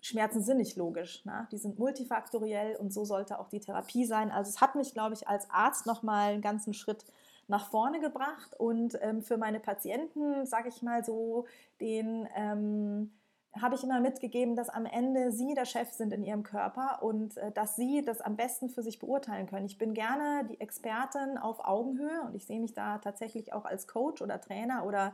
Schmerzen 0.00 0.42
sind 0.42 0.58
nicht 0.58 0.76
logisch. 0.76 1.24
Ne? 1.24 1.48
Die 1.50 1.58
sind 1.58 1.78
multifaktoriell 1.78 2.76
und 2.76 2.92
so 2.92 3.04
sollte 3.04 3.38
auch 3.38 3.48
die 3.48 3.60
Therapie 3.60 4.04
sein. 4.04 4.30
Also 4.30 4.50
es 4.50 4.60
hat 4.60 4.74
mich, 4.74 4.92
glaube 4.92 5.14
ich, 5.14 5.28
als 5.28 5.50
Arzt 5.50 5.86
nochmal 5.86 6.32
einen 6.32 6.42
ganzen 6.42 6.74
Schritt 6.74 7.04
nach 7.46 7.70
vorne 7.70 8.00
gebracht 8.00 8.54
und 8.58 8.98
ähm, 9.02 9.22
für 9.22 9.36
meine 9.36 9.60
Patienten, 9.60 10.46
sage 10.46 10.68
ich 10.68 10.82
mal 10.82 11.04
so, 11.04 11.46
den 11.80 12.26
ähm, 12.34 13.12
habe 13.60 13.76
ich 13.76 13.84
immer 13.84 14.00
mitgegeben, 14.00 14.56
dass 14.56 14.68
am 14.68 14.86
Ende 14.86 15.30
sie 15.30 15.54
der 15.54 15.64
Chef 15.64 15.90
sind 15.90 16.12
in 16.12 16.24
ihrem 16.24 16.42
Körper 16.42 17.02
und 17.02 17.36
äh, 17.36 17.52
dass 17.52 17.76
sie 17.76 18.02
das 18.04 18.20
am 18.20 18.36
besten 18.36 18.68
für 18.68 18.82
sich 18.82 18.98
beurteilen 18.98 19.46
können. 19.46 19.66
Ich 19.66 19.78
bin 19.78 19.94
gerne 19.94 20.46
die 20.50 20.60
Expertin 20.60 21.38
auf 21.38 21.64
Augenhöhe 21.64 22.22
und 22.22 22.34
ich 22.34 22.46
sehe 22.46 22.60
mich 22.60 22.74
da 22.74 22.98
tatsächlich 22.98 23.52
auch 23.52 23.64
als 23.64 23.86
Coach 23.86 24.22
oder 24.22 24.40
Trainer 24.40 24.84
oder 24.86 25.12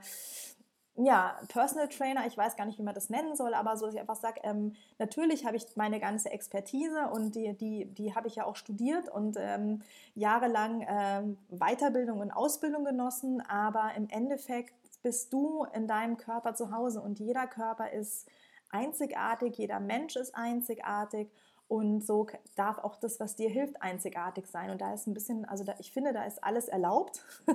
ja, 1.04 1.38
Personal 1.48 1.88
Trainer, 1.88 2.26
ich 2.26 2.36
weiß 2.36 2.56
gar 2.56 2.66
nicht, 2.66 2.78
wie 2.78 2.82
man 2.82 2.94
das 2.94 3.10
nennen 3.10 3.34
soll, 3.34 3.54
aber 3.54 3.76
so, 3.76 3.86
dass 3.86 3.94
ich 3.94 4.00
einfach 4.00 4.16
sage, 4.16 4.40
ähm, 4.42 4.74
natürlich 4.98 5.46
habe 5.46 5.56
ich 5.56 5.64
meine 5.76 6.00
ganze 6.00 6.30
Expertise 6.30 7.08
und 7.12 7.34
die, 7.34 7.54
die, 7.54 7.86
die 7.86 8.14
habe 8.14 8.28
ich 8.28 8.36
ja 8.36 8.44
auch 8.44 8.56
studiert 8.56 9.08
und 9.08 9.36
ähm, 9.38 9.82
jahrelang 10.14 10.86
ähm, 10.88 11.38
Weiterbildung 11.48 12.20
und 12.20 12.30
Ausbildung 12.30 12.84
genossen, 12.84 13.40
aber 13.40 13.92
im 13.96 14.08
Endeffekt 14.10 14.74
bist 15.02 15.32
du 15.32 15.64
in 15.74 15.86
deinem 15.86 16.16
Körper 16.18 16.54
zu 16.54 16.70
Hause 16.70 17.00
und 17.00 17.18
jeder 17.18 17.46
Körper 17.46 17.90
ist 17.92 18.28
einzigartig, 18.70 19.56
jeder 19.56 19.80
Mensch 19.80 20.16
ist 20.16 20.34
einzigartig 20.34 21.30
und 21.70 22.04
so 22.04 22.26
darf 22.56 22.78
auch 22.78 22.96
das, 22.96 23.20
was 23.20 23.36
dir 23.36 23.48
hilft, 23.48 23.80
einzigartig 23.80 24.48
sein. 24.48 24.70
Und 24.70 24.80
da 24.80 24.92
ist 24.92 25.06
ein 25.06 25.14
bisschen, 25.14 25.44
also 25.44 25.62
da, 25.62 25.76
ich 25.78 25.92
finde, 25.92 26.12
da 26.12 26.24
ist 26.24 26.42
alles 26.42 26.66
erlaubt. 26.66 27.24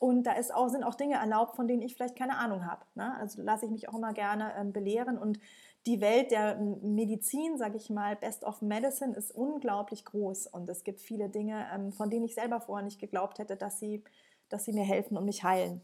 und 0.00 0.24
da 0.24 0.32
ist 0.32 0.52
auch, 0.52 0.68
sind 0.68 0.82
auch 0.82 0.96
Dinge 0.96 1.14
erlaubt, 1.14 1.54
von 1.54 1.68
denen 1.68 1.80
ich 1.80 1.94
vielleicht 1.94 2.16
keine 2.16 2.38
Ahnung 2.38 2.66
habe. 2.66 2.84
Ne? 2.96 3.16
Also 3.20 3.42
lasse 3.42 3.66
ich 3.66 3.70
mich 3.70 3.88
auch 3.88 3.94
immer 3.94 4.12
gerne 4.14 4.52
ähm, 4.58 4.72
belehren. 4.72 5.16
Und 5.16 5.38
die 5.86 6.00
Welt 6.00 6.32
der 6.32 6.56
Medizin, 6.56 7.56
sage 7.56 7.76
ich 7.76 7.88
mal, 7.88 8.16
Best 8.16 8.42
of 8.42 8.62
Medicine, 8.62 9.14
ist 9.14 9.30
unglaublich 9.30 10.04
groß. 10.04 10.48
Und 10.48 10.68
es 10.68 10.82
gibt 10.82 11.00
viele 11.00 11.28
Dinge, 11.28 11.68
ähm, 11.72 11.92
von 11.92 12.10
denen 12.10 12.24
ich 12.24 12.34
selber 12.34 12.60
vorher 12.60 12.84
nicht 12.84 12.98
geglaubt 12.98 13.38
hätte, 13.38 13.54
dass 13.54 13.78
sie, 13.78 14.02
dass 14.48 14.64
sie 14.64 14.72
mir 14.72 14.82
helfen 14.82 15.16
und 15.16 15.24
mich 15.24 15.44
heilen. 15.44 15.80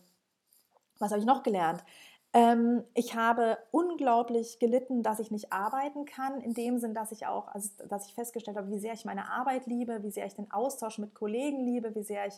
Was 0.99 1.13
habe 1.13 1.21
ich 1.21 1.27
noch 1.27 1.45
gelernt? 1.45 1.85
Ähm, 2.35 2.83
ich 2.95 3.15
habe 3.15 3.59
unglaublich 3.71 4.59
gelitten, 4.59 5.03
dass 5.03 5.19
ich 5.19 5.31
nicht 5.31 5.53
arbeiten 5.53 6.07
kann, 6.07 6.41
in 6.41 6.55
dem 6.55 6.79
Sinn, 6.79 6.95
dass 6.95 7.13
ich 7.13 7.27
auch, 7.27 7.49
also 7.49 7.71
dass 7.89 8.07
ich 8.07 8.15
festgestellt 8.15 8.57
habe, 8.57 8.71
wie 8.71 8.79
sehr 8.79 8.95
ich 8.95 9.05
meine 9.05 9.31
Arbeit 9.31 9.67
liebe, 9.67 10.03
wie 10.03 10.11
sehr 10.11 10.27
ich 10.27 10.35
den 10.35 10.51
Austausch 10.51 10.99
mit 10.99 11.15
Kollegen 11.15 11.61
liebe, 11.61 11.95
wie 11.95 12.03
sehr 12.03 12.27
ich, 12.27 12.35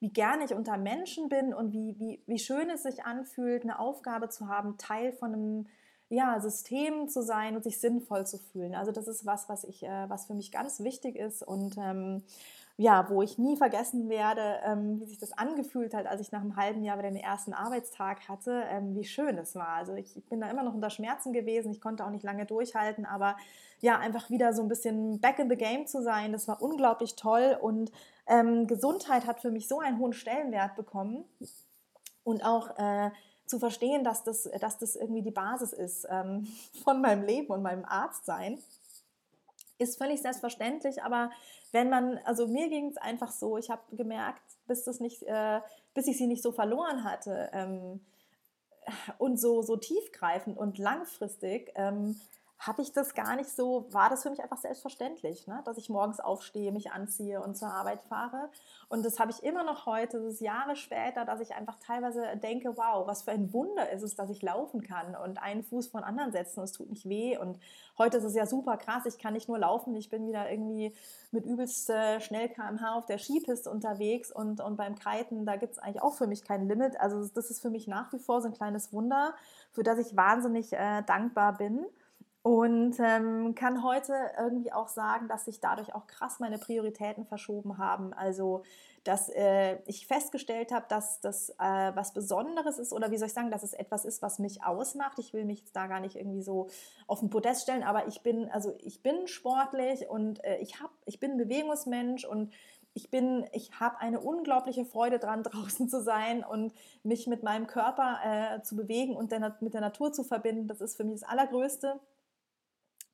wie 0.00 0.10
gerne 0.10 0.44
ich 0.44 0.54
unter 0.54 0.76
Menschen 0.76 1.28
bin 1.28 1.54
und 1.54 1.72
wie, 1.72 1.98
wie, 2.00 2.22
wie 2.26 2.38
schön 2.38 2.68
es 2.70 2.82
sich 2.82 3.04
anfühlt, 3.04 3.62
eine 3.62 3.78
Aufgabe 3.78 4.28
zu 4.28 4.48
haben, 4.48 4.76
Teil 4.76 5.12
von 5.12 5.32
einem 5.32 5.66
ja, 6.08 6.40
System 6.40 7.08
zu 7.08 7.22
sein 7.22 7.54
und 7.54 7.62
sich 7.62 7.78
sinnvoll 7.78 8.26
zu 8.26 8.38
fühlen. 8.38 8.74
Also 8.74 8.92
das 8.92 9.06
ist 9.06 9.26
was, 9.26 9.48
was 9.48 9.64
ich, 9.64 9.84
äh, 9.84 10.08
was 10.08 10.26
für 10.26 10.34
mich 10.34 10.50
ganz 10.50 10.80
wichtig 10.80 11.16
ist 11.16 11.42
und 11.42 11.76
ähm, 11.78 12.22
ja, 12.80 13.10
wo 13.10 13.22
ich 13.22 13.38
nie 13.38 13.56
vergessen 13.56 14.08
werde, 14.08 14.60
ähm, 14.64 15.00
wie 15.00 15.06
sich 15.06 15.18
das 15.18 15.32
angefühlt 15.32 15.94
hat, 15.94 16.06
als 16.06 16.20
ich 16.20 16.30
nach 16.30 16.40
einem 16.40 16.54
halben 16.54 16.84
Jahr 16.84 16.96
wieder 16.96 17.10
den 17.10 17.20
ersten 17.20 17.52
Arbeitstag 17.52 18.28
hatte, 18.28 18.62
ähm, 18.70 18.94
wie 18.94 19.02
schön 19.02 19.36
es 19.36 19.56
war. 19.56 19.70
Also 19.70 19.94
ich, 19.94 20.16
ich, 20.16 20.24
bin 20.26 20.40
da 20.40 20.48
immer 20.48 20.62
noch 20.62 20.74
unter 20.74 20.88
Schmerzen 20.88 21.32
gewesen, 21.32 21.72
ich 21.72 21.80
konnte 21.80 22.06
auch 22.06 22.10
nicht 22.10 22.22
lange 22.22 22.46
durchhalten, 22.46 23.04
aber 23.04 23.36
ja, 23.80 23.98
einfach 23.98 24.30
wieder 24.30 24.52
so 24.52 24.62
ein 24.62 24.68
bisschen 24.68 25.20
back 25.20 25.40
in 25.40 25.50
the 25.50 25.56
game 25.56 25.88
zu 25.88 26.04
sein, 26.04 26.30
das 26.30 26.46
war 26.46 26.62
unglaublich 26.62 27.16
toll. 27.16 27.58
Und 27.60 27.90
ähm, 28.28 28.68
Gesundheit 28.68 29.26
hat 29.26 29.40
für 29.40 29.50
mich 29.50 29.66
so 29.66 29.80
einen 29.80 29.98
hohen 29.98 30.12
Stellenwert 30.12 30.76
bekommen. 30.76 31.24
Und 32.22 32.44
auch 32.44 32.78
äh, 32.78 33.10
zu 33.46 33.58
verstehen, 33.58 34.04
dass 34.04 34.22
das, 34.22 34.48
dass 34.60 34.78
das 34.78 34.94
irgendwie 34.94 35.22
die 35.22 35.32
Basis 35.32 35.72
ist 35.72 36.06
ähm, 36.08 36.46
von 36.84 37.00
meinem 37.00 37.24
Leben 37.24 37.52
und 37.52 37.62
meinem 37.62 37.84
Arztsein 37.84 38.58
ist 39.78 39.96
völlig 39.96 40.20
selbstverständlich, 40.20 41.02
aber 41.02 41.30
wenn 41.72 41.90
man, 41.90 42.18
also 42.24 42.46
mir 42.46 42.68
ging 42.68 42.88
es 42.88 42.96
einfach 42.96 43.30
so, 43.30 43.58
ich 43.58 43.70
habe 43.70 43.82
gemerkt, 43.96 44.42
bis, 44.66 44.84
das 44.84 45.00
nicht, 45.00 45.22
äh, 45.24 45.60
bis 45.94 46.06
ich 46.06 46.16
sie 46.16 46.26
nicht 46.26 46.42
so 46.42 46.52
verloren 46.52 47.04
hatte 47.04 47.50
ähm, 47.52 48.00
und 49.18 49.38
so, 49.38 49.62
so 49.62 49.76
tiefgreifend 49.76 50.56
und 50.56 50.78
langfristig, 50.78 51.72
ähm, 51.74 52.20
habe 52.58 52.82
ich 52.82 52.92
das 52.92 53.14
gar 53.14 53.36
nicht 53.36 53.50
so, 53.50 53.86
war 53.92 54.10
das 54.10 54.24
für 54.24 54.30
mich 54.30 54.42
einfach 54.42 54.58
selbstverständlich, 54.58 55.46
ne? 55.46 55.62
dass 55.64 55.78
ich 55.78 55.88
morgens 55.88 56.18
aufstehe, 56.18 56.72
mich 56.72 56.90
anziehe 56.90 57.40
und 57.40 57.56
zur 57.56 57.68
Arbeit 57.68 58.02
fahre. 58.02 58.50
Und 58.88 59.04
das 59.04 59.20
habe 59.20 59.30
ich 59.30 59.44
immer 59.44 59.62
noch 59.62 59.86
heute, 59.86 60.18
das 60.18 60.34
ist 60.34 60.40
Jahre 60.40 60.74
später, 60.74 61.24
dass 61.24 61.40
ich 61.40 61.54
einfach 61.54 61.76
teilweise 61.78 62.24
denke, 62.42 62.76
wow, 62.76 63.06
was 63.06 63.22
für 63.22 63.30
ein 63.30 63.52
Wunder 63.52 63.90
ist 63.90 64.02
es, 64.02 64.16
dass 64.16 64.28
ich 64.30 64.42
laufen 64.42 64.82
kann 64.82 65.14
und 65.14 65.40
einen 65.40 65.62
Fuß 65.62 65.86
von 65.86 66.02
anderen 66.02 66.32
setzen, 66.32 66.62
es 66.64 66.72
tut 66.72 66.90
nicht 66.90 67.08
weh. 67.08 67.38
Und 67.38 67.60
heute 67.96 68.16
ist 68.16 68.24
es 68.24 68.34
ja 68.34 68.46
super 68.46 68.76
krass, 68.76 69.06
ich 69.06 69.18
kann 69.18 69.34
nicht 69.34 69.48
nur 69.48 69.58
laufen, 69.58 69.94
ich 69.94 70.10
bin 70.10 70.26
wieder 70.26 70.50
irgendwie 70.50 70.96
mit 71.30 71.46
übelst 71.46 71.88
äh, 71.90 72.20
schnell 72.20 72.48
kmh 72.48 72.94
auf 72.94 73.06
der 73.06 73.18
Skipiste 73.18 73.70
unterwegs 73.70 74.32
und, 74.32 74.60
und 74.60 74.76
beim 74.76 74.96
Kiten, 74.96 75.46
da 75.46 75.54
gibt 75.54 75.74
es 75.74 75.78
eigentlich 75.78 76.02
auch 76.02 76.14
für 76.14 76.26
mich 76.26 76.42
kein 76.42 76.66
Limit. 76.66 76.98
Also 76.98 77.24
das 77.28 77.50
ist 77.50 77.60
für 77.60 77.70
mich 77.70 77.86
nach 77.86 78.12
wie 78.12 78.18
vor 78.18 78.40
so 78.40 78.48
ein 78.48 78.54
kleines 78.54 78.92
Wunder, 78.92 79.34
für 79.70 79.84
das 79.84 79.98
ich 79.98 80.16
wahnsinnig 80.16 80.72
äh, 80.72 81.02
dankbar 81.02 81.56
bin. 81.56 81.86
Und 82.48 82.96
ähm, 82.98 83.54
kann 83.54 83.82
heute 83.82 84.14
irgendwie 84.38 84.72
auch 84.72 84.88
sagen, 84.88 85.28
dass 85.28 85.44
sich 85.44 85.60
dadurch 85.60 85.94
auch 85.94 86.06
krass 86.06 86.40
meine 86.40 86.56
Prioritäten 86.56 87.26
verschoben 87.26 87.76
haben. 87.76 88.14
Also, 88.14 88.62
dass 89.04 89.28
äh, 89.28 89.76
ich 89.84 90.06
festgestellt 90.06 90.72
habe, 90.72 90.86
dass 90.88 91.20
das 91.20 91.50
äh, 91.50 91.92
was 91.94 92.14
Besonderes 92.14 92.78
ist 92.78 92.94
oder 92.94 93.10
wie 93.10 93.18
soll 93.18 93.26
ich 93.26 93.34
sagen, 93.34 93.50
dass 93.50 93.64
es 93.64 93.74
etwas 93.74 94.06
ist, 94.06 94.22
was 94.22 94.38
mich 94.38 94.64
ausmacht. 94.64 95.18
Ich 95.18 95.34
will 95.34 95.44
mich 95.44 95.58
jetzt 95.58 95.76
da 95.76 95.88
gar 95.88 96.00
nicht 96.00 96.16
irgendwie 96.16 96.40
so 96.40 96.68
auf 97.06 97.20
den 97.20 97.28
Podest 97.28 97.64
stellen, 97.64 97.82
aber 97.82 98.08
ich 98.08 98.22
bin, 98.22 98.50
also 98.50 98.74
ich 98.78 99.02
bin 99.02 99.28
sportlich 99.28 100.08
und 100.08 100.42
äh, 100.42 100.56
ich, 100.56 100.80
hab, 100.80 100.90
ich 101.04 101.20
bin 101.20 101.36
Bewegungsmensch 101.36 102.24
und 102.24 102.54
ich 102.94 103.10
ich 103.52 103.70
habe 103.78 103.98
eine 103.98 104.20
unglaubliche 104.20 104.86
Freude 104.86 105.18
dran, 105.18 105.42
draußen 105.42 105.90
zu 105.90 106.02
sein 106.02 106.42
und 106.44 106.72
mich 107.02 107.26
mit 107.26 107.42
meinem 107.42 107.66
Körper 107.66 108.20
äh, 108.24 108.62
zu 108.62 108.74
bewegen 108.74 109.16
und 109.16 109.32
der, 109.32 109.54
mit 109.60 109.74
der 109.74 109.82
Natur 109.82 110.14
zu 110.14 110.24
verbinden. 110.24 110.66
Das 110.66 110.80
ist 110.80 110.96
für 110.96 111.04
mich 111.04 111.20
das 111.20 111.28
Allergrößte. 111.28 112.00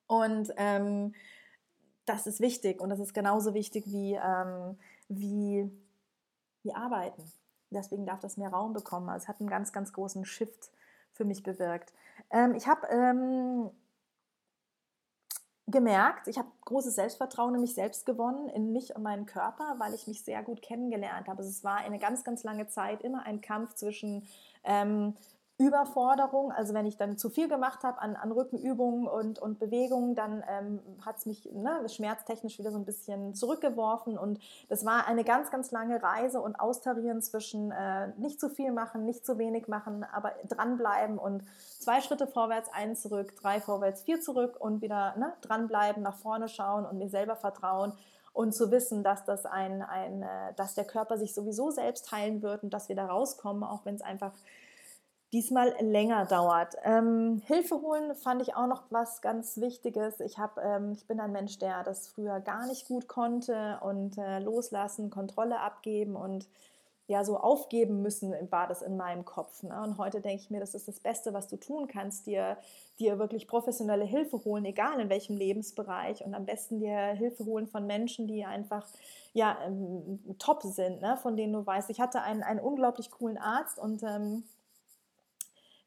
Und 0.06 0.52
ähm, 0.56 1.14
das 2.06 2.26
ist 2.26 2.40
wichtig 2.40 2.80
und 2.80 2.90
das 2.90 3.00
ist 3.00 3.14
genauso 3.14 3.54
wichtig 3.54 3.84
wie, 3.86 4.14
ähm, 4.14 4.78
wie, 5.08 5.70
wie 6.62 6.74
Arbeiten. 6.74 7.22
Deswegen 7.70 8.06
darf 8.06 8.20
das 8.20 8.36
mehr 8.36 8.50
Raum 8.50 8.72
bekommen. 8.72 9.08
Also 9.08 9.24
es 9.24 9.28
hat 9.28 9.40
einen 9.40 9.50
ganz, 9.50 9.72
ganz 9.72 9.92
großen 9.92 10.24
Shift 10.24 10.70
für 11.12 11.24
mich 11.24 11.42
bewirkt. 11.42 11.92
Ähm, 12.30 12.54
ich 12.54 12.66
habe 12.66 12.86
ähm, 12.88 13.70
gemerkt, 15.66 16.28
ich 16.28 16.38
habe 16.38 16.48
großes 16.66 16.94
Selbstvertrauen 16.94 17.54
in 17.54 17.60
mich 17.62 17.74
selbst 17.74 18.04
gewonnen, 18.04 18.48
in 18.48 18.72
mich 18.72 18.94
und 18.94 19.02
meinen 19.02 19.26
Körper, 19.26 19.76
weil 19.78 19.94
ich 19.94 20.06
mich 20.06 20.22
sehr 20.22 20.42
gut 20.42 20.60
kennengelernt 20.60 21.26
habe. 21.26 21.38
Also 21.38 21.50
es 21.50 21.64
war 21.64 21.78
eine 21.78 21.98
ganz, 21.98 22.22
ganz 22.22 22.44
lange 22.44 22.68
Zeit 22.68 23.02
immer 23.02 23.24
ein 23.24 23.40
Kampf 23.40 23.74
zwischen 23.74 24.26
ähm, 24.62 25.14
Überforderung. 25.56 26.50
Also 26.50 26.74
wenn 26.74 26.86
ich 26.86 26.96
dann 26.96 27.16
zu 27.16 27.30
viel 27.30 27.48
gemacht 27.48 27.84
habe 27.84 28.00
an, 28.00 28.16
an 28.16 28.32
Rückenübungen 28.32 29.06
und, 29.06 29.38
und 29.38 29.60
Bewegungen, 29.60 30.14
dann 30.16 30.42
ähm, 30.48 30.80
hat 31.04 31.18
es 31.18 31.26
mich 31.26 31.48
ne, 31.52 31.88
schmerztechnisch 31.88 32.58
wieder 32.58 32.72
so 32.72 32.78
ein 32.78 32.84
bisschen 32.84 33.34
zurückgeworfen. 33.34 34.18
Und 34.18 34.40
das 34.68 34.84
war 34.84 35.06
eine 35.06 35.22
ganz, 35.22 35.50
ganz 35.50 35.70
lange 35.70 36.02
Reise 36.02 36.40
und 36.40 36.58
Austarieren 36.58 37.22
zwischen 37.22 37.70
äh, 37.70 38.08
nicht 38.18 38.40
zu 38.40 38.48
viel 38.48 38.72
machen, 38.72 39.04
nicht 39.04 39.24
zu 39.24 39.38
wenig 39.38 39.68
machen, 39.68 40.04
aber 40.04 40.32
dranbleiben 40.48 41.18
und 41.18 41.44
zwei 41.78 42.00
Schritte 42.00 42.26
vorwärts, 42.26 42.68
einen 42.72 42.96
zurück, 42.96 43.36
drei 43.36 43.60
vorwärts, 43.60 44.02
vier 44.02 44.20
zurück 44.20 44.56
und 44.58 44.82
wieder 44.82 45.16
ne, 45.16 45.32
dranbleiben, 45.42 46.02
nach 46.02 46.16
vorne 46.16 46.48
schauen 46.48 46.84
und 46.84 46.98
mir 46.98 47.08
selber 47.08 47.36
vertrauen 47.36 47.92
und 48.32 48.52
zu 48.52 48.72
wissen, 48.72 49.04
dass 49.04 49.24
das 49.24 49.46
ein, 49.46 49.82
ein, 49.82 50.24
äh, 50.24 50.52
dass 50.56 50.74
der 50.74 50.84
Körper 50.84 51.16
sich 51.16 51.32
sowieso 51.32 51.70
selbst 51.70 52.10
heilen 52.10 52.42
wird 52.42 52.64
und 52.64 52.74
dass 52.74 52.88
wir 52.88 52.96
da 52.96 53.06
rauskommen, 53.06 53.62
auch 53.62 53.84
wenn 53.84 53.94
es 53.94 54.02
einfach 54.02 54.32
diesmal 55.34 55.74
länger 55.80 56.26
dauert. 56.26 56.76
Ähm, 56.84 57.42
Hilfe 57.44 57.82
holen 57.82 58.14
fand 58.14 58.40
ich 58.40 58.54
auch 58.54 58.68
noch 58.68 58.84
was 58.90 59.20
ganz 59.20 59.58
Wichtiges. 59.58 60.20
Ich, 60.20 60.38
hab, 60.38 60.58
ähm, 60.58 60.92
ich 60.92 61.06
bin 61.06 61.18
ein 61.18 61.32
Mensch, 61.32 61.58
der 61.58 61.82
das 61.82 62.06
früher 62.06 62.38
gar 62.38 62.66
nicht 62.68 62.86
gut 62.86 63.08
konnte 63.08 63.80
und 63.82 64.16
äh, 64.16 64.38
loslassen, 64.38 65.10
Kontrolle 65.10 65.58
abgeben 65.58 66.14
und 66.14 66.46
ja 67.08 67.24
so 67.24 67.36
aufgeben 67.36 68.00
müssen, 68.00 68.32
war 68.50 68.68
das 68.68 68.80
in 68.80 68.96
meinem 68.96 69.24
Kopf. 69.24 69.64
Ne? 69.64 69.78
Und 69.82 69.98
heute 69.98 70.20
denke 70.20 70.42
ich 70.42 70.50
mir, 70.50 70.60
das 70.60 70.74
ist 70.74 70.86
das 70.86 71.00
Beste, 71.00 71.34
was 71.34 71.48
du 71.48 71.56
tun 71.56 71.88
kannst, 71.88 72.26
dir, 72.26 72.56
dir 73.00 73.18
wirklich 73.18 73.48
professionelle 73.48 74.04
Hilfe 74.04 74.42
holen, 74.44 74.64
egal 74.64 75.00
in 75.00 75.10
welchem 75.10 75.36
Lebensbereich. 75.36 76.24
Und 76.24 76.34
am 76.34 76.46
besten 76.46 76.78
dir 76.78 76.96
Hilfe 77.08 77.44
holen 77.44 77.66
von 77.66 77.86
Menschen, 77.86 78.28
die 78.28 78.44
einfach 78.44 78.86
ja, 79.32 79.58
ähm, 79.66 80.20
top 80.38 80.62
sind, 80.62 81.02
ne? 81.02 81.18
von 81.20 81.36
denen 81.36 81.52
du 81.52 81.66
weißt. 81.66 81.90
Ich 81.90 82.00
hatte 82.00 82.22
einen, 82.22 82.44
einen 82.44 82.60
unglaublich 82.60 83.10
coolen 83.10 83.36
Arzt 83.36 83.80
und 83.80 84.02
ähm, 84.04 84.44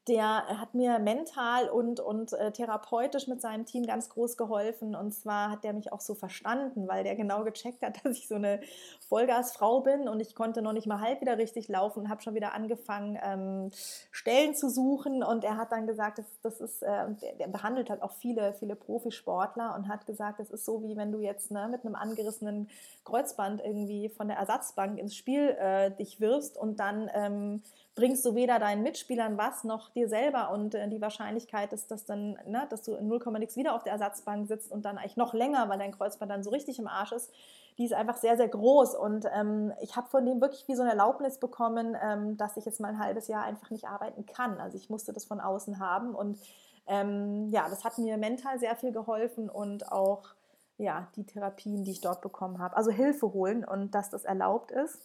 der 0.08 0.46
hat 0.60 0.74
mir 0.74 0.98
mental 0.98 1.68
und, 1.68 2.00
und 2.00 2.32
äh, 2.32 2.50
therapeutisch 2.50 3.28
mit 3.28 3.40
seinem 3.40 3.66
Team 3.66 3.86
ganz 3.86 4.08
groß 4.08 4.36
geholfen. 4.36 4.94
Und 4.94 5.12
zwar 5.12 5.50
hat 5.50 5.64
der 5.64 5.72
mich 5.72 5.92
auch 5.92 6.00
so 6.00 6.14
verstanden, 6.14 6.88
weil 6.88 7.04
der 7.04 7.14
genau 7.14 7.44
gecheckt 7.44 7.82
hat, 7.82 8.00
dass 8.04 8.16
ich 8.16 8.28
so 8.28 8.36
eine 8.36 8.60
Vollgasfrau 9.08 9.80
bin 9.80 10.08
und 10.08 10.20
ich 10.20 10.34
konnte 10.34 10.62
noch 10.62 10.72
nicht 10.72 10.86
mal 10.86 11.00
halb 11.00 11.20
wieder 11.20 11.38
richtig 11.38 11.68
laufen 11.68 12.00
und 12.00 12.08
habe 12.08 12.22
schon 12.22 12.34
wieder 12.34 12.54
angefangen, 12.54 13.18
ähm, 13.22 13.70
Stellen 14.10 14.54
zu 14.54 14.68
suchen. 14.68 15.22
Und 15.22 15.44
er 15.44 15.56
hat 15.56 15.72
dann 15.72 15.86
gesagt, 15.86 16.18
das, 16.18 16.26
das 16.42 16.60
ist, 16.60 16.82
äh, 16.82 17.10
der, 17.22 17.34
der, 17.34 17.46
behandelt 17.48 17.90
halt 17.90 18.02
auch 18.02 18.12
viele, 18.12 18.52
viele 18.54 18.76
Profisportler 18.76 19.74
und 19.76 19.88
hat 19.88 20.06
gesagt, 20.06 20.40
das 20.40 20.50
ist 20.50 20.64
so 20.64 20.82
wie 20.82 20.96
wenn 20.96 21.12
du 21.12 21.20
jetzt 21.20 21.50
ne, 21.50 21.68
mit 21.70 21.84
einem 21.84 21.94
angerissenen 21.94 22.68
Kreuzband 23.04 23.62
irgendwie 23.64 24.08
von 24.08 24.28
der 24.28 24.38
Ersatzbank 24.38 24.98
ins 24.98 25.14
Spiel 25.14 25.56
äh, 25.58 25.90
dich 25.90 26.20
wirfst 26.20 26.56
und 26.56 26.80
dann 26.80 27.10
ähm, 27.14 27.62
bringst 27.98 28.24
du 28.24 28.36
weder 28.36 28.60
deinen 28.60 28.84
Mitspielern 28.84 29.38
was 29.38 29.64
noch 29.64 29.90
dir 29.98 30.08
selber 30.08 30.50
und 30.50 30.74
äh, 30.74 30.88
die 30.88 31.00
Wahrscheinlichkeit 31.00 31.72
ist, 31.72 31.90
dass 31.90 32.04
dann, 32.04 32.38
ne, 32.46 32.66
dass 32.70 32.82
du 32.82 32.94
in 32.94 33.08
0, 33.08 33.20
nix 33.38 33.56
wieder 33.56 33.74
auf 33.74 33.82
der 33.82 33.92
Ersatzbank 33.92 34.48
sitzt 34.48 34.72
und 34.72 34.84
dann 34.84 34.98
eigentlich 34.98 35.16
noch 35.16 35.34
länger, 35.34 35.68
weil 35.68 35.78
dein 35.78 35.92
Kreuzband 35.92 36.30
dann 36.30 36.42
so 36.42 36.50
richtig 36.50 36.78
im 36.78 36.88
Arsch 36.88 37.12
ist, 37.12 37.32
die 37.76 37.84
ist 37.84 37.92
einfach 37.92 38.16
sehr, 38.16 38.36
sehr 38.36 38.48
groß 38.48 38.94
und 38.94 39.26
ähm, 39.32 39.72
ich 39.80 39.96
habe 39.96 40.08
von 40.08 40.24
dem 40.24 40.40
wirklich 40.40 40.66
wie 40.66 40.74
so 40.74 40.82
eine 40.82 40.92
Erlaubnis 40.92 41.38
bekommen, 41.38 41.96
ähm, 42.02 42.36
dass 42.36 42.56
ich 42.56 42.64
jetzt 42.64 42.80
mal 42.80 42.88
ein 42.88 42.98
halbes 42.98 43.28
Jahr 43.28 43.44
einfach 43.44 43.70
nicht 43.70 43.86
arbeiten 43.86 44.26
kann. 44.26 44.58
Also 44.58 44.76
ich 44.76 44.90
musste 44.90 45.12
das 45.12 45.24
von 45.24 45.40
außen 45.40 45.78
haben 45.78 46.14
und 46.14 46.38
ähm, 46.86 47.50
ja, 47.50 47.68
das 47.68 47.84
hat 47.84 47.98
mir 47.98 48.16
mental 48.16 48.58
sehr 48.58 48.74
viel 48.76 48.92
geholfen 48.92 49.48
und 49.50 49.92
auch 49.92 50.34
ja, 50.78 51.08
die 51.16 51.26
Therapien, 51.26 51.84
die 51.84 51.90
ich 51.90 52.00
dort 52.00 52.20
bekommen 52.20 52.58
habe. 52.60 52.76
Also 52.76 52.90
Hilfe 52.90 53.32
holen 53.32 53.64
und 53.64 53.94
dass 53.94 54.10
das 54.10 54.24
erlaubt 54.24 54.70
ist 54.70 54.98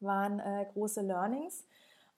waren 0.00 0.40
äh, 0.40 0.66
große 0.72 1.02
Learnings. 1.02 1.64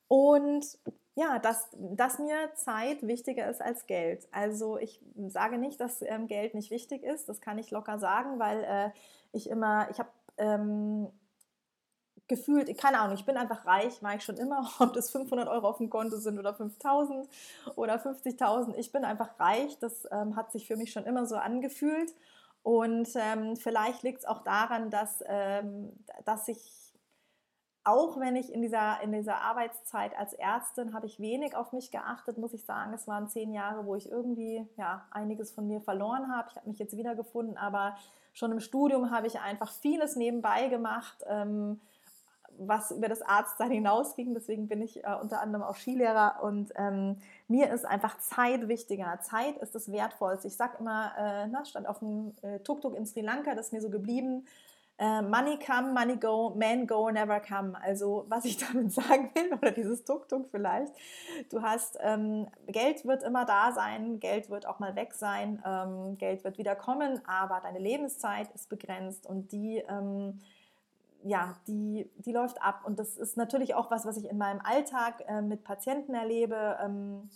Und 0.09 0.79
ja, 1.15 1.39
dass, 1.39 1.69
dass 1.75 2.19
mir 2.19 2.55
Zeit 2.55 3.07
wichtiger 3.07 3.49
ist 3.49 3.61
als 3.61 3.87
Geld. 3.87 4.27
Also 4.33 4.79
ich 4.79 5.01
sage 5.29 5.59
nicht, 5.59 5.81
dass 5.81 6.03
ähm, 6.03 6.27
Geld 6.27 6.55
nicht 6.55 6.71
wichtig 6.71 7.03
ist, 7.03 7.29
das 7.29 7.41
kann 7.41 7.59
ich 7.59 7.71
locker 7.71 7.99
sagen, 7.99 8.39
weil 8.39 8.65
äh, 8.65 8.91
ich 9.33 9.51
immer, 9.51 9.89
ich 9.91 9.99
habe 9.99 10.09
ähm, 10.39 11.09
gefühlt, 12.29 12.79
keine 12.79 12.99
Ahnung, 12.99 13.15
ich 13.15 13.27
bin 13.27 13.37
einfach 13.37 13.67
reich, 13.67 14.03
war 14.03 14.15
ich 14.15 14.25
schon 14.25 14.39
immer, 14.39 14.71
ob 14.79 14.95
das 14.95 15.11
500 15.11 15.49
Euro 15.49 15.69
auf 15.69 15.79
dem 15.79 15.91
Konto 15.91 16.17
sind 16.17 16.39
oder 16.39 16.55
5000 16.55 17.29
oder 17.77 17.97
50.000. 17.97 18.75
Ich 18.77 18.91
bin 18.91 19.05
einfach 19.05 19.39
reich, 19.39 19.79
das 19.81 20.09
ähm, 20.11 20.35
hat 20.37 20.51
sich 20.51 20.67
für 20.67 20.77
mich 20.77 20.93
schon 20.93 21.05
immer 21.05 21.27
so 21.27 21.37
angefühlt. 21.37 22.15
Und 22.63 23.09
ähm, 23.17 23.57
vielleicht 23.57 24.03
liegt 24.03 24.21
es 24.21 24.25
auch 24.25 24.45
daran, 24.45 24.89
dass, 24.89 25.23
ähm, 25.27 25.93
dass 26.25 26.49
ich 26.49 26.82
auch 27.85 28.21
wenn 28.21 28.37
ich 28.37 28.53
in 28.53 28.63
dieser, 28.63 29.01
in 29.03 29.13
dieser 29.13 29.41
Arbeitszeit 29.41 30.17
als 30.17 30.35
Ärztin 30.35 30.95
habe 30.95 31.07
ich 31.07 31.19
wenig 31.19 31.57
auf 31.57 31.73
mich 31.73 31.91
geachtet, 31.91 32.39
muss 32.39 32.55
ich 32.55 32.65
sagen. 32.65 32.93
Es 32.95 33.09
waren 33.09 33.29
zehn 33.29 33.53
Jahre, 33.53 33.87
wo 33.87 33.97
ich 33.97 34.11
irgendwie 34.11 34.67
ja, 34.77 35.07
einiges 35.11 35.51
von 35.51 35.67
mir 35.67 35.81
verloren 35.81 36.35
habe. 36.35 36.49
Ich 36.51 36.57
habe 36.57 36.69
mich 36.69 36.79
jetzt 36.79 36.97
wiedergefunden, 36.97 37.57
aber 37.57 37.97
schon 38.35 38.53
im 38.53 38.61
Studium 38.61 39.11
habe 39.11 39.27
ich 39.27 39.41
einfach 39.41 39.73
vieles 39.73 40.15
nebenbei 40.15 40.69
gemacht, 40.69 41.25
ähm, 41.27 41.81
was 42.57 42.93
über 42.93 43.09
das 43.09 43.21
Arztsein 43.23 43.73
hinausging. 43.73 44.33
Deswegen 44.35 44.69
bin 44.69 44.81
ich 44.81 45.03
äh, 45.03 45.17
unter 45.21 45.41
anderem 45.41 45.65
auch 45.65 45.75
Skilehrer 45.75 46.41
und 46.43 46.73
ähm, 46.77 47.17
mir 47.49 47.71
ist 47.71 47.85
einfach 47.85 48.17
Zeit 48.19 48.69
wichtiger. 48.69 49.19
Zeit 49.23 49.57
ist 49.57 49.75
das 49.75 49.91
Wertvollste. 49.91 50.47
Ich 50.47 50.57
sage 50.57 50.77
immer, 50.79 51.13
äh, 51.19 51.49
na, 51.49 51.65
stand 51.65 51.89
auf 51.89 51.99
dem 51.99 52.37
äh, 52.43 52.61
Tuk-Tuk 52.61 52.95
in 52.95 53.07
Sri 53.07 53.23
Lanka, 53.23 53.57
das 53.57 53.67
ist 53.67 53.73
mir 53.73 53.81
so 53.81 53.91
geblieben 53.91 54.47
äh, 54.99 55.23
money 55.23 55.59
come, 55.59 55.93
money 55.93 56.17
go, 56.17 56.55
man 56.57 56.87
go, 56.87 57.11
never 57.11 57.41
come. 57.41 57.81
Also 57.83 58.25
was 58.29 58.45
ich 58.45 58.57
damit 58.73 58.93
sagen 58.93 59.31
will, 59.35 59.53
oder 59.55 59.71
dieses 59.71 60.05
Tuk-Tuk 60.05 60.49
vielleicht, 60.51 60.93
du 61.51 61.63
hast, 61.63 61.99
ähm, 62.01 62.49
Geld 62.67 63.05
wird 63.05 63.23
immer 63.23 63.45
da 63.45 63.73
sein, 63.73 64.21
Geld 64.21 64.51
wird 64.51 64.67
auch 64.67 64.79
mal 64.79 64.95
weg 64.97 65.15
sein, 65.15 65.63
ähm, 65.67 66.17
Geld 66.19 66.45
wird 66.45 66.59
wieder 66.59 66.77
kommen, 66.77 67.21
aber 67.27 67.61
deine 67.61 67.79
Lebenszeit 67.79 68.51
ist 68.55 68.69
begrenzt 68.69 69.27
und 69.27 69.53
die... 69.53 69.79
Ähm, 69.89 70.41
ja, 71.25 71.55
die, 71.69 72.11
die 72.17 72.33
läuft 72.33 72.61
ab. 72.61 72.81
Und 72.85 72.99
das 72.99 73.17
ist 73.17 73.37
natürlich 73.37 73.77
auch 73.77 73.93
was, 73.93 74.05
was 74.05 74.17
ich 74.17 74.29
in 74.29 74.39
meinem 74.39 74.61
Alltag 74.61 75.23
äh, 75.29 75.41
mit 75.41 75.63
Patienten 75.63 76.15
erlebe. 76.15 76.79
Ähm, 76.83 77.31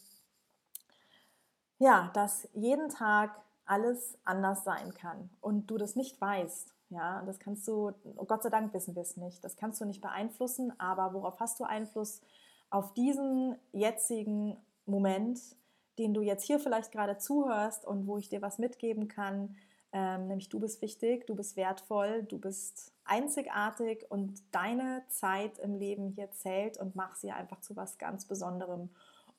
ja, 1.79 2.11
dass 2.15 2.49
jeden 2.55 2.89
Tag 2.89 3.41
alles 3.65 4.17
anders 4.25 4.65
sein 4.65 4.95
kann 4.95 5.31
und 5.41 5.71
du 5.71 5.77
das 5.77 5.97
nicht 5.97 6.21
weißt. 6.21 6.76
Ja, 6.91 7.23
das 7.27 7.39
kannst 7.41 7.67
du, 7.67 7.93
Gott 8.29 8.43
sei 8.45 8.49
Dank 8.51 8.73
wissen 8.73 8.95
wir 8.95 9.03
es 9.03 9.17
nicht, 9.17 9.43
das 9.45 9.57
kannst 9.57 9.81
du 9.81 9.85
nicht 9.85 10.01
beeinflussen, 10.01 10.73
aber 10.79 11.13
worauf 11.15 11.41
hast 11.41 11.59
du 11.59 11.65
Einfluss? 11.65 12.21
Auf 12.71 12.95
diesen 12.95 13.57
jetzigen 13.73 14.57
Moment, 14.87 15.41
den 15.99 16.15
du 16.15 16.21
jetzt 16.23 16.45
hier 16.45 16.61
vielleicht 16.61 16.93
gerade 16.93 17.19
zuhörst 17.19 17.85
und 17.85 18.07
wo 18.07 18.19
ich 18.19 18.29
dir 18.29 18.41
was 18.41 18.59
mitgeben 18.59 19.09
kann, 19.09 19.57
ähm, 19.93 20.29
nämlich 20.29 20.49
du 20.49 20.61
bist 20.61 20.83
wichtig, 20.83 21.27
du 21.27 21.35
bist 21.35 21.57
wertvoll, 21.57 22.23
du 22.25 22.39
bist 22.39 22.93
einzigartig 23.05 24.05
und 24.11 24.43
deine 24.53 25.03
Zeit 25.09 25.59
im 25.59 25.75
Leben 25.77 26.11
hier 26.11 26.31
zählt 26.33 26.79
und 26.79 26.95
mach 26.95 27.15
sie 27.15 27.31
einfach 27.33 27.61
zu 27.61 27.77
was 27.77 27.99
ganz 27.99 28.27
Besonderem. 28.27 28.91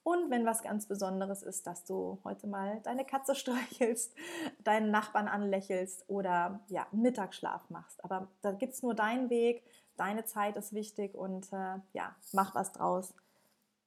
Und 0.08 0.30
wenn 0.30 0.46
was 0.46 0.63
ganz 0.63 0.86
Besonderes 0.86 1.43
ist, 1.43 1.67
dass 1.67 1.84
du 1.84 2.17
heute 2.24 2.48
mal 2.48 2.80
deine 2.84 3.04
Katze 3.04 3.36
streichelst, 3.36 4.15
deinen 4.63 4.89
Nachbarn 4.89 5.28
anlächelst 5.28 6.06
oder 6.08 6.62
ja, 6.70 6.88
Mittagsschlaf 6.93 7.70
machst. 7.70 8.02
Aber 8.06 8.30
da 8.41 8.54
gibt 8.54 8.72
es 8.72 8.82
nur 8.82 8.93
deinen 8.93 9.30
Weg, 9.30 9.65
deine 9.98 10.24
Zeit 10.24 10.56
ist 10.56 10.74
wichtig 10.74 11.13
und 11.13 11.52
äh, 11.52 11.80
ja, 11.91 12.15
mach 12.32 12.56
was 12.56 12.72
draus. 12.72 13.13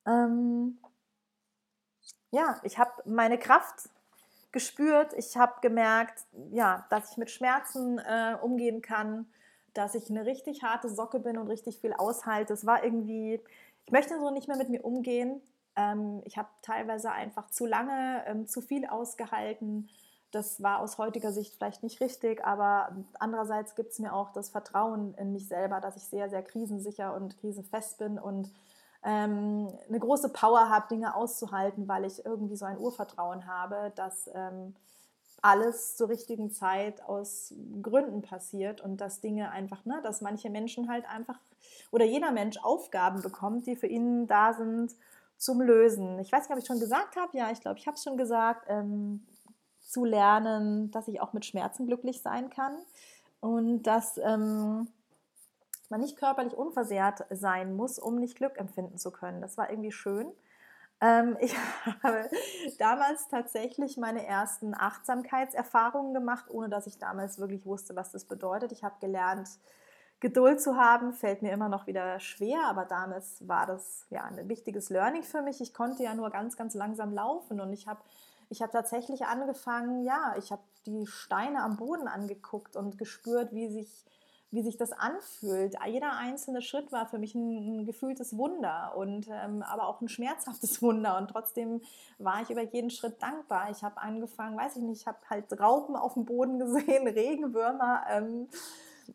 Ähm, 0.07 0.77
ja, 2.33 2.61
ich 2.65 2.79
habe 2.79 2.93
meine 3.07 3.39
Kraft 3.39 3.89
gespürt. 4.53 5.15
Ich 5.15 5.39
habe 5.39 5.55
gemerkt, 5.63 6.27
ja, 6.51 6.85
dass 6.91 7.13
ich 7.13 7.17
mit 7.17 7.31
Schmerzen 7.31 7.99
äh, 7.99 8.37
umgehen 8.43 8.83
kann, 8.83 9.25
dass 9.73 9.95
ich 9.95 10.11
eine 10.11 10.27
richtig 10.27 10.63
harte 10.63 10.91
Socke 10.91 11.19
bin 11.19 11.39
und 11.39 11.49
richtig 11.49 11.81
viel 11.81 11.95
aushalte. 11.95 12.53
Es 12.53 12.67
war 12.67 12.85
irgendwie, 12.85 13.41
ich 13.87 13.91
möchte 13.91 14.21
so 14.21 14.31
nicht 14.31 14.49
mehr 14.49 14.59
mit 14.59 14.69
mir 14.69 14.85
umgehen. 14.85 15.41
Ähm, 15.81 16.23
ich 16.25 16.37
habe 16.37 16.49
teilweise 16.63 17.11
einfach 17.13 17.51
zu 17.51 17.67
lange 17.67 18.25
ähm, 18.27 18.47
zu 18.47 18.61
viel 18.61 18.87
ausgehalten. 18.87 19.89
Das 20.31 20.63
war 20.63 20.79
aus 20.79 20.99
heutiger 20.99 21.33
Sicht 21.33 21.55
vielleicht 21.55 21.83
nicht 21.83 22.01
richtig, 22.01 22.45
aber 22.45 22.95
andererseits 23.19 23.75
gibt 23.75 23.91
es 23.93 23.99
mir 23.99 24.15
auch 24.15 24.33
das 24.33 24.51
Vertrauen 24.51 25.15
in 25.15 25.33
mich 25.33 25.49
selber, 25.49 25.81
dass 25.81 25.97
ich 25.97 26.05
sehr, 26.05 26.31
sehr 26.31 26.43
krisensicher 26.43 27.15
und 27.15 27.39
krisenfest 27.41 27.99
bin 27.99 28.19
und 28.19 28.51
ähm, 29.03 29.69
eine 29.89 29.99
große 29.99 30.29
Power 30.29 30.69
habe, 30.69 30.89
Dinge 30.89 31.17
auszuhalten, 31.17 31.89
weil 31.89 32.05
ich 32.05 32.25
irgendwie 32.25 32.57
so 32.57 32.65
ein 32.65 32.79
Urvertrauen 32.79 33.47
habe, 33.47 33.93
dass 33.97 34.31
ähm, 34.35 34.75
alles 35.43 35.97
zur 35.97 36.11
richtigen 36.11 36.51
Zeit 36.51 37.03
aus 37.09 37.55
Gründen 37.83 38.23
passiert 38.23 38.83
und 38.83 39.01
dass 39.01 39.21
Dinge 39.21 39.51
einfach, 39.51 39.85
ne, 39.85 40.01
dass 40.03 40.21
manche 40.21 40.51
Menschen 40.51 40.89
halt 40.89 41.09
einfach 41.09 41.39
oder 41.91 42.05
jeder 42.05 42.31
Mensch 42.31 42.59
Aufgaben 42.63 43.23
bekommt, 43.23 43.67
die 43.67 43.75
für 43.75 43.87
ihn 43.87 44.27
da 44.27 44.53
sind 44.53 44.95
zum 45.41 45.61
Lösen. 45.61 46.19
Ich 46.19 46.31
weiß 46.31 46.43
nicht, 46.45 46.53
ob 46.53 46.59
ich 46.59 46.67
schon 46.67 46.81
gesagt 46.81 47.17
habe. 47.17 47.37
Ja, 47.37 47.51
ich 47.51 47.61
glaube, 47.61 47.79
ich 47.79 47.87
habe 47.87 47.97
es 47.97 48.05
schon 48.05 48.17
gesagt. 48.17 48.67
Ähm, 48.69 49.27
zu 49.91 50.05
lernen, 50.05 50.91
dass 50.91 51.09
ich 51.09 51.21
auch 51.21 51.33
mit 51.33 51.45
Schmerzen 51.45 51.87
glücklich 51.87 52.23
sein 52.23 52.49
kann 52.51 52.77
und 53.41 53.83
dass 53.83 54.19
ähm, 54.19 54.89
man 55.89 56.01
nicht 56.01 56.17
körperlich 56.17 56.55
unversehrt 56.55 57.25
sein 57.31 57.75
muss, 57.75 57.99
um 57.99 58.17
nicht 58.17 58.37
Glück 58.37 58.57
empfinden 58.59 58.99
zu 58.99 59.11
können. 59.11 59.41
Das 59.41 59.59
war 59.59 59.69
irgendwie 59.69 59.91
schön. 59.91 60.31
Ähm, 61.01 61.37
ich 61.41 61.57
habe 62.03 62.31
damals 62.79 63.29
tatsächlich 63.29 63.97
meine 63.97 64.25
ersten 64.25 64.75
Achtsamkeitserfahrungen 64.75 66.15
gemacht, 66.15 66.47
ohne 66.49 66.69
dass 66.69 66.87
ich 66.87 66.99
damals 66.99 67.39
wirklich 67.39 67.67
wusste, 67.67 67.97
was 67.97 68.13
das 68.13 68.25
bedeutet. 68.25 68.71
Ich 68.71 68.85
habe 68.85 68.95
gelernt, 69.01 69.49
Geduld 70.21 70.61
zu 70.61 70.77
haben, 70.77 71.15
fällt 71.15 71.41
mir 71.41 71.51
immer 71.51 71.71
noch 71.71 71.87
wieder 71.87 72.21
schwer, 72.21 72.67
aber 72.67 72.85
damals 72.85 73.49
war 73.49 73.67
das 73.67 74.07
ja 74.11 74.23
ein 74.25 74.49
wichtiges 74.51 74.91
Learning 74.91 75.23
für 75.23 75.41
mich. 75.41 75.63
Ich 75.63 75.73
konnte 75.73 76.03
ja 76.03 76.15
nur 76.15 76.29
ganz, 76.29 76.57
ganz 76.57 76.75
langsam 76.75 77.15
laufen 77.15 77.59
und 77.59 77.73
ich 77.73 77.89
habe 77.89 78.01
ich 78.51 78.61
hab 78.61 78.73
tatsächlich 78.73 79.25
angefangen, 79.25 80.05
ja, 80.05 80.35
ich 80.37 80.53
habe 80.53 80.63
die 80.85 81.07
Steine 81.07 81.63
am 81.63 81.77
Boden 81.77 82.09
angeguckt 82.09 82.77
und 82.77 82.99
gespürt, 82.99 83.55
wie 83.55 83.69
sich, 83.69 84.05
wie 84.51 84.63
sich 84.63 84.77
das 84.77 84.93
anfühlt. 84.93 85.77
Jeder 85.87 86.17
einzelne 86.17 86.61
Schritt 86.61 86.91
war 86.91 87.07
für 87.07 87.19
mich 87.19 87.35
ein, 87.35 87.83
ein 87.83 87.87
gefühltes 87.87 88.37
Wunder 88.37 88.95
und 88.97 89.29
ähm, 89.31 89.63
aber 89.63 89.87
auch 89.87 90.01
ein 90.01 90.09
schmerzhaftes 90.09 90.83
Wunder 90.83 91.17
und 91.17 91.29
trotzdem 91.29 91.81
war 92.19 92.43
ich 92.43 92.51
über 92.51 92.63
jeden 92.63 92.91
Schritt 92.91 93.23
dankbar. 93.23 93.71
Ich 93.71 93.83
habe 93.85 93.99
angefangen, 94.03 94.59
weiß 94.59 94.77
ich 94.77 94.83
nicht, 94.83 95.01
ich 95.03 95.07
habe 95.07 95.19
halt 95.31 95.59
Raupen 95.59 95.97
auf 95.97 96.15
dem 96.15 96.27
Boden 96.27 96.59
gesehen, 96.59 97.07
Regenwürmer. 97.07 98.03
Ähm, 98.11 98.49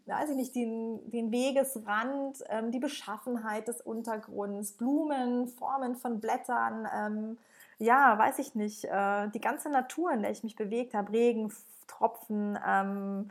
weiß 0.05 0.29
ich 0.31 0.35
nicht, 0.35 0.55
den, 0.55 1.09
den 1.11 1.31
Wegesrand, 1.31 2.43
ähm, 2.49 2.71
die 2.71 2.79
Beschaffenheit 2.79 3.67
des 3.67 3.81
Untergrunds, 3.81 4.73
Blumen, 4.73 5.47
Formen 5.47 5.95
von 5.95 6.19
Blättern, 6.19 6.87
ähm, 6.93 7.37
ja, 7.77 8.17
weiß 8.17 8.39
ich 8.39 8.55
nicht, 8.55 8.85
äh, 8.85 9.27
die 9.29 9.41
ganze 9.41 9.69
Natur, 9.69 10.11
in 10.11 10.21
der 10.21 10.31
ich 10.31 10.43
mich 10.43 10.55
bewegt 10.55 10.93
habe, 10.93 11.11
Regentropfen, 11.11 12.57
ähm, 12.65 13.29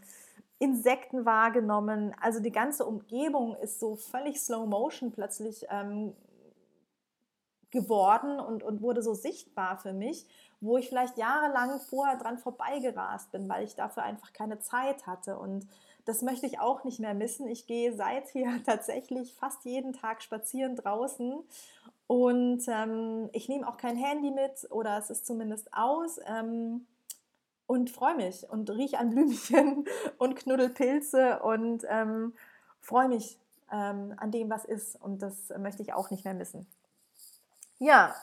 Insekten 0.59 1.24
wahrgenommen. 1.24 2.14
Also 2.20 2.40
die 2.40 2.53
ganze 2.53 2.85
Umgebung 2.85 3.57
ist 3.57 3.81
so 3.81 3.96
völlig 3.96 4.40
Slow 4.40 4.66
Motion 4.66 5.12
plötzlich 5.12 5.66
ähm, 5.70 6.14
geworden 7.70 8.38
und, 8.40 8.62
und 8.62 8.81
wurde 8.81 9.03
so 9.03 9.14
sichtbar 9.14 9.79
für 9.79 9.92
mich, 9.92 10.27
wo 10.61 10.79
ich 10.79 10.88
vielleicht 10.88 11.18
jahrelang 11.18 11.81
vorher 11.81 12.16
dran 12.16 12.38
vorbeigerast 12.38 13.33
bin, 13.33 13.48
weil 13.48 13.64
ich 13.64 13.74
dafür 13.74 14.05
einfach 14.05 14.33
keine 14.33 14.61
Zeit 14.61 15.07
hatte. 15.07 15.38
Und 15.38 15.66
das 16.05 16.23
möchte 16.23 16.47
ich 16.47 16.59
auch 16.59 16.85
nicht 16.85 17.01
mehr 17.01 17.14
missen. 17.14 17.49
Ich 17.49 17.67
gehe 17.67 17.95
seither 17.95 18.62
tatsächlich 18.67 19.35
fast 19.35 19.64
jeden 19.64 19.93
Tag 19.93 20.23
spazieren 20.23 20.77
draußen 20.77 21.43
und 22.07 22.62
ähm, 22.69 23.31
ich 23.33 23.49
nehme 23.49 23.67
auch 23.67 23.77
kein 23.77 23.97
Handy 23.97 24.31
mit 24.31 24.71
oder 24.71 24.99
es 24.99 25.11
ist 25.11 25.27
zumindest 25.27 25.73
aus. 25.73 26.21
Ähm, 26.27 26.87
und 27.67 27.90
freue 27.90 28.14
mich 28.14 28.49
und 28.51 28.71
rieche 28.71 28.99
an 28.99 29.11
Blümchen 29.11 29.87
und 30.19 30.37
knuddel 30.37 30.69
Pilze 30.69 31.40
und 31.40 31.85
ähm, 31.88 32.35
freue 32.81 33.09
mich 33.09 33.38
ähm, 33.73 34.14
an 34.17 34.31
dem, 34.31 34.51
was 34.51 34.64
ist. 34.64 35.01
Und 35.01 35.23
das 35.23 35.53
möchte 35.59 35.83
ich 35.83 35.93
auch 35.93 36.11
nicht 36.11 36.25
mehr 36.25 36.35
missen. 36.35 36.67
Ja, 37.79 38.14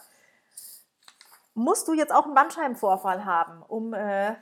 musst 1.53 1.87
du 1.87 1.93
jetzt 1.93 2.13
auch 2.13 2.25
einen 2.25 2.35
Bandscheibenvorfall 2.35 3.25
haben, 3.25 3.61
um 3.63 3.93
äh, 3.93 4.35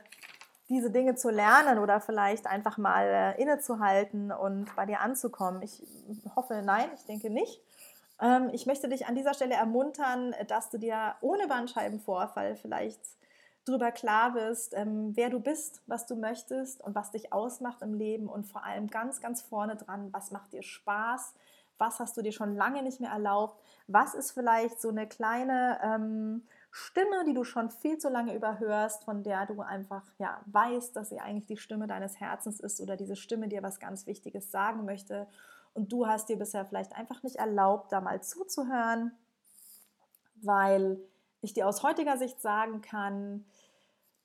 diese 0.70 0.90
Dinge 0.90 1.16
zu 1.16 1.28
lernen 1.30 1.78
oder 1.78 2.00
vielleicht 2.00 2.46
einfach 2.46 2.78
mal 2.78 3.04
äh, 3.04 3.42
innezuhalten 3.42 4.32
und 4.32 4.74
bei 4.76 4.86
dir 4.86 5.00
anzukommen? 5.00 5.60
Ich 5.62 5.82
hoffe, 6.34 6.62
nein, 6.64 6.88
ich 6.94 7.04
denke 7.04 7.28
nicht. 7.28 7.60
Ähm, 8.20 8.48
ich 8.52 8.66
möchte 8.66 8.88
dich 8.88 9.06
an 9.06 9.14
dieser 9.14 9.34
Stelle 9.34 9.54
ermuntern, 9.54 10.34
dass 10.48 10.70
du 10.70 10.78
dir 10.78 11.16
ohne 11.20 11.46
Bandscheibenvorfall 11.48 12.56
vielleicht 12.56 13.00
darüber 13.64 13.92
klar 13.92 14.32
bist, 14.32 14.72
ähm, 14.74 15.12
wer 15.16 15.28
du 15.28 15.40
bist, 15.40 15.82
was 15.86 16.06
du 16.06 16.16
möchtest 16.16 16.80
und 16.80 16.94
was 16.94 17.10
dich 17.10 17.32
ausmacht 17.32 17.82
im 17.82 17.94
Leben 17.94 18.28
und 18.28 18.46
vor 18.46 18.64
allem 18.64 18.88
ganz, 18.88 19.20
ganz 19.20 19.42
vorne 19.42 19.76
dran, 19.76 20.08
was 20.12 20.30
macht 20.30 20.52
dir 20.52 20.62
Spaß, 20.62 21.34
was 21.78 21.98
hast 21.98 22.16
du 22.16 22.22
dir 22.22 22.32
schon 22.32 22.54
lange 22.54 22.82
nicht 22.82 23.00
mehr 23.00 23.10
erlaubt, 23.10 23.60
was 23.86 24.14
ist 24.14 24.32
vielleicht 24.32 24.80
so 24.80 24.88
eine 24.88 25.06
kleine 25.06 25.78
ähm, 25.82 26.42
Stimme, 26.70 27.24
die 27.26 27.34
du 27.34 27.42
schon 27.42 27.70
viel 27.70 27.98
zu 27.98 28.08
lange 28.08 28.34
überhörst, 28.34 29.04
von 29.04 29.22
der 29.22 29.46
du 29.46 29.60
einfach 29.60 30.04
ja, 30.18 30.40
weißt, 30.46 30.94
dass 30.94 31.08
sie 31.08 31.18
eigentlich 31.18 31.46
die 31.46 31.56
Stimme 31.56 31.86
deines 31.86 32.20
Herzens 32.20 32.60
ist 32.60 32.80
oder 32.80 32.96
diese 32.96 33.16
Stimme 33.16 33.48
dir 33.48 33.62
was 33.62 33.80
ganz 33.80 34.06
Wichtiges 34.06 34.50
sagen 34.50 34.84
möchte. 34.84 35.26
Und 35.74 35.92
du 35.92 36.06
hast 36.06 36.28
dir 36.28 36.36
bisher 36.36 36.64
vielleicht 36.64 36.94
einfach 36.94 37.22
nicht 37.22 37.36
erlaubt, 37.36 37.92
da 37.92 38.00
mal 38.00 38.22
zuzuhören, 38.22 39.12
weil 40.36 40.98
ich 41.40 41.54
dir 41.54 41.66
aus 41.66 41.82
heutiger 41.82 42.16
Sicht 42.18 42.40
sagen 42.40 42.82
kann, 42.82 43.44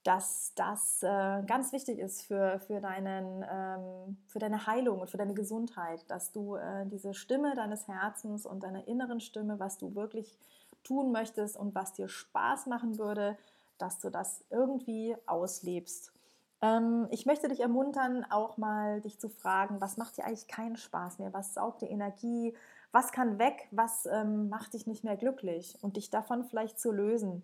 dass 0.03 0.53
das 0.55 1.01
äh, 1.01 1.41
ganz 1.47 1.71
wichtig 1.71 1.97
ist 1.97 2.21
für, 2.21 2.59
für, 2.59 2.79
deinen, 2.79 3.43
ähm, 3.49 4.17
für 4.27 4.37
deine 4.37 4.67
Heilung 4.67 4.99
und 4.99 5.09
für 5.09 5.17
deine 5.17 5.33
Gesundheit, 5.33 6.05
dass 6.11 6.31
du 6.31 6.55
äh, 6.55 6.85
diese 6.85 7.15
Stimme 7.15 7.55
deines 7.55 7.87
Herzens 7.87 8.45
und 8.45 8.61
deiner 8.61 8.87
inneren 8.87 9.19
Stimme, 9.19 9.59
was 9.59 9.79
du 9.79 9.95
wirklich 9.95 10.37
tun 10.85 11.11
möchtest 11.11 11.57
und 11.57 11.75
was 11.75 11.93
dir 11.93 12.07
Spaß 12.07 12.67
machen 12.67 12.97
würde, 12.97 13.37
dass 13.77 13.99
du 13.99 14.09
das 14.09 14.43
irgendwie 14.49 15.15
auslebst. 15.25 16.13
Ähm, 16.61 17.07
ich 17.11 17.25
möchte 17.25 17.47
dich 17.47 17.59
ermuntern, 17.59 18.25
auch 18.29 18.57
mal 18.57 19.01
dich 19.01 19.19
zu 19.19 19.29
fragen, 19.29 19.81
was 19.81 19.97
macht 19.97 20.17
dir 20.17 20.25
eigentlich 20.25 20.47
keinen 20.47 20.77
Spaß 20.77 21.19
mehr? 21.19 21.33
Was 21.33 21.53
saugt 21.53 21.81
dir 21.81 21.89
Energie? 21.89 22.55
Was 22.91 23.11
kann 23.11 23.39
weg? 23.39 23.67
Was 23.71 24.05
ähm, 24.05 24.49
macht 24.49 24.73
dich 24.73 24.87
nicht 24.87 25.03
mehr 25.03 25.17
glücklich? 25.17 25.77
Und 25.81 25.97
dich 25.97 26.09
davon 26.09 26.45
vielleicht 26.45 26.79
zu 26.79 26.91
lösen. 26.91 27.43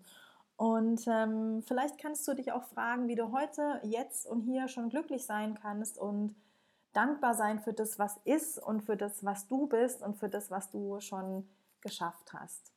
Und 0.56 1.06
ähm, 1.08 1.62
vielleicht 1.66 1.98
kannst 1.98 2.26
du 2.28 2.34
dich 2.34 2.52
auch 2.52 2.64
fragen, 2.64 3.08
wie 3.08 3.16
du 3.16 3.32
heute, 3.32 3.80
jetzt 3.82 4.26
und 4.26 4.42
hier 4.42 4.68
schon 4.68 4.90
glücklich 4.90 5.26
sein 5.26 5.58
kannst 5.60 5.98
und 5.98 6.34
dankbar 6.92 7.34
sein 7.34 7.58
für 7.58 7.72
das, 7.72 7.98
was 7.98 8.18
ist 8.24 8.58
und 8.58 8.82
für 8.82 8.96
das, 8.96 9.24
was 9.24 9.48
du 9.48 9.66
bist 9.66 10.02
und 10.02 10.16
für 10.16 10.28
das, 10.28 10.50
was 10.50 10.70
du 10.70 11.00
schon 11.00 11.48
geschafft 11.80 12.32
hast. 12.32 12.72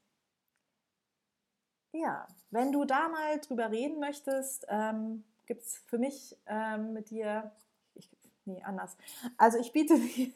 Ja, 1.95 2.27
wenn 2.51 2.73
du 2.73 2.83
da 2.83 3.07
mal 3.07 3.39
drüber 3.39 3.71
reden 3.71 3.99
möchtest, 3.99 4.65
ähm, 4.67 5.23
gibt 5.45 5.61
es 5.61 5.77
für 5.87 5.97
mich 5.97 6.37
ähm, 6.45 6.91
mit 6.91 7.09
dir, 7.09 7.53
ich, 7.93 8.09
nee, 8.43 8.61
anders. 8.63 8.97
Also 9.37 9.59
ich 9.59 9.71
biete 9.71 9.97
dir 9.99 10.33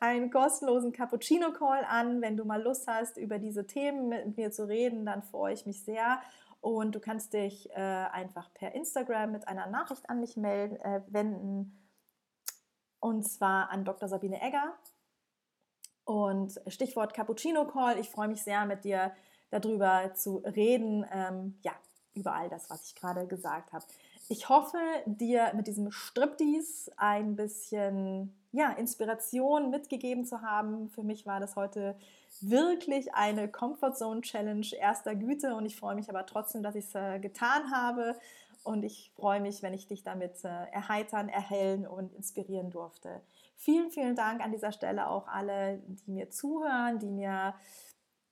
einen 0.00 0.30
kostenlosen 0.30 0.92
Cappuccino-Call 0.92 1.84
an. 1.84 2.20
Wenn 2.20 2.36
du 2.36 2.44
mal 2.44 2.62
Lust 2.62 2.86
hast, 2.86 3.16
über 3.16 3.38
diese 3.38 3.66
Themen 3.66 4.08
mit 4.08 4.36
mir 4.36 4.50
zu 4.50 4.68
reden, 4.68 5.06
dann 5.06 5.22
freue 5.22 5.54
ich 5.54 5.64
mich 5.64 5.82
sehr. 5.82 6.20
Und 6.60 6.94
du 6.94 7.00
kannst 7.00 7.32
dich 7.32 7.70
äh, 7.70 7.74
einfach 7.80 8.52
per 8.52 8.74
Instagram 8.74 9.32
mit 9.32 9.48
einer 9.48 9.66
Nachricht 9.66 10.10
an 10.10 10.20
mich 10.20 10.36
melden, 10.36 10.76
äh, 10.76 11.00
wenden. 11.06 11.88
Und 13.00 13.22
zwar 13.22 13.70
an 13.70 13.86
Dr. 13.86 14.10
Sabine 14.10 14.42
Egger. 14.42 14.74
Und 16.04 16.60
Stichwort 16.66 17.14
Cappuccino 17.14 17.66
Call. 17.66 17.98
Ich 17.98 18.10
freue 18.10 18.28
mich 18.28 18.42
sehr, 18.42 18.66
mit 18.66 18.84
dir 18.84 19.14
darüber 19.54 20.12
zu 20.14 20.38
reden. 20.38 21.06
Ähm, 21.12 21.58
ja, 21.62 21.72
über 22.14 22.34
all 22.34 22.48
das, 22.48 22.70
was 22.70 22.86
ich 22.86 22.94
gerade 22.94 23.26
gesagt 23.26 23.72
habe. 23.72 23.84
Ich 24.28 24.48
hoffe, 24.48 24.78
dir 25.06 25.52
mit 25.54 25.66
diesem 25.66 25.90
Striptease 25.90 26.92
ein 26.96 27.36
bisschen 27.36 28.34
ja, 28.52 28.70
Inspiration 28.70 29.70
mitgegeben 29.70 30.24
zu 30.24 30.40
haben. 30.40 30.88
Für 30.88 31.02
mich 31.02 31.26
war 31.26 31.40
das 31.40 31.56
heute 31.56 31.96
wirklich 32.40 33.14
eine 33.14 33.48
Comfort 33.48 33.94
Zone 33.94 34.22
Challenge 34.22 34.66
erster 34.78 35.14
Güte 35.14 35.54
und 35.54 35.66
ich 35.66 35.76
freue 35.76 35.94
mich 35.94 36.08
aber 36.08 36.24
trotzdem, 36.24 36.62
dass 36.62 36.74
ich 36.74 36.86
es 36.86 36.94
äh, 36.94 37.18
getan 37.18 37.70
habe 37.70 38.16
und 38.62 38.82
ich 38.82 39.12
freue 39.14 39.40
mich, 39.40 39.62
wenn 39.62 39.74
ich 39.74 39.86
dich 39.86 40.04
damit 40.04 40.42
äh, 40.44 40.48
erheitern, 40.72 41.28
erhellen 41.28 41.86
und 41.86 42.14
inspirieren 42.14 42.70
durfte. 42.70 43.20
Vielen, 43.56 43.90
vielen 43.90 44.16
Dank 44.16 44.42
an 44.42 44.52
dieser 44.52 44.72
Stelle 44.72 45.08
auch 45.08 45.28
alle, 45.28 45.80
die 45.86 46.10
mir 46.10 46.30
zuhören, 46.30 46.98
die 46.98 47.10
mir 47.10 47.54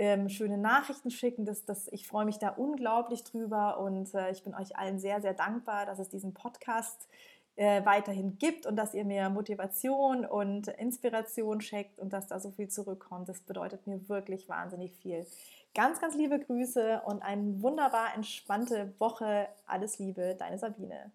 ähm, 0.02 0.28
schöne 0.28 0.58
Nachrichten 0.58 1.12
schicken. 1.12 1.44
Das, 1.44 1.64
das, 1.64 1.86
ich 1.92 2.08
freue 2.08 2.24
mich 2.24 2.38
da 2.38 2.48
unglaublich 2.48 3.22
drüber 3.22 3.78
und 3.78 4.12
äh, 4.14 4.32
ich 4.32 4.42
bin 4.42 4.52
euch 4.52 4.76
allen 4.76 4.98
sehr, 4.98 5.20
sehr 5.22 5.32
dankbar, 5.32 5.86
dass 5.86 6.00
es 6.00 6.08
diesen 6.08 6.34
Podcast 6.34 7.08
äh, 7.54 7.84
weiterhin 7.84 8.36
gibt 8.36 8.66
und 8.66 8.74
dass 8.74 8.94
ihr 8.94 9.04
mir 9.04 9.30
Motivation 9.30 10.26
und 10.26 10.66
Inspiration 10.66 11.60
schenkt 11.60 12.00
und 12.00 12.12
dass 12.12 12.26
da 12.26 12.40
so 12.40 12.50
viel 12.50 12.66
zurückkommt. 12.66 13.28
Das 13.28 13.42
bedeutet 13.42 13.86
mir 13.86 14.08
wirklich 14.08 14.48
wahnsinnig 14.48 14.92
viel. 14.96 15.24
Ganz, 15.72 16.00
ganz 16.00 16.16
liebe 16.16 16.40
Grüße 16.40 17.02
und 17.04 17.22
eine 17.22 17.62
wunderbar 17.62 18.16
entspannte 18.16 18.92
Woche. 18.98 19.46
Alles 19.68 20.00
Liebe, 20.00 20.34
deine 20.36 20.58
Sabine. 20.58 21.12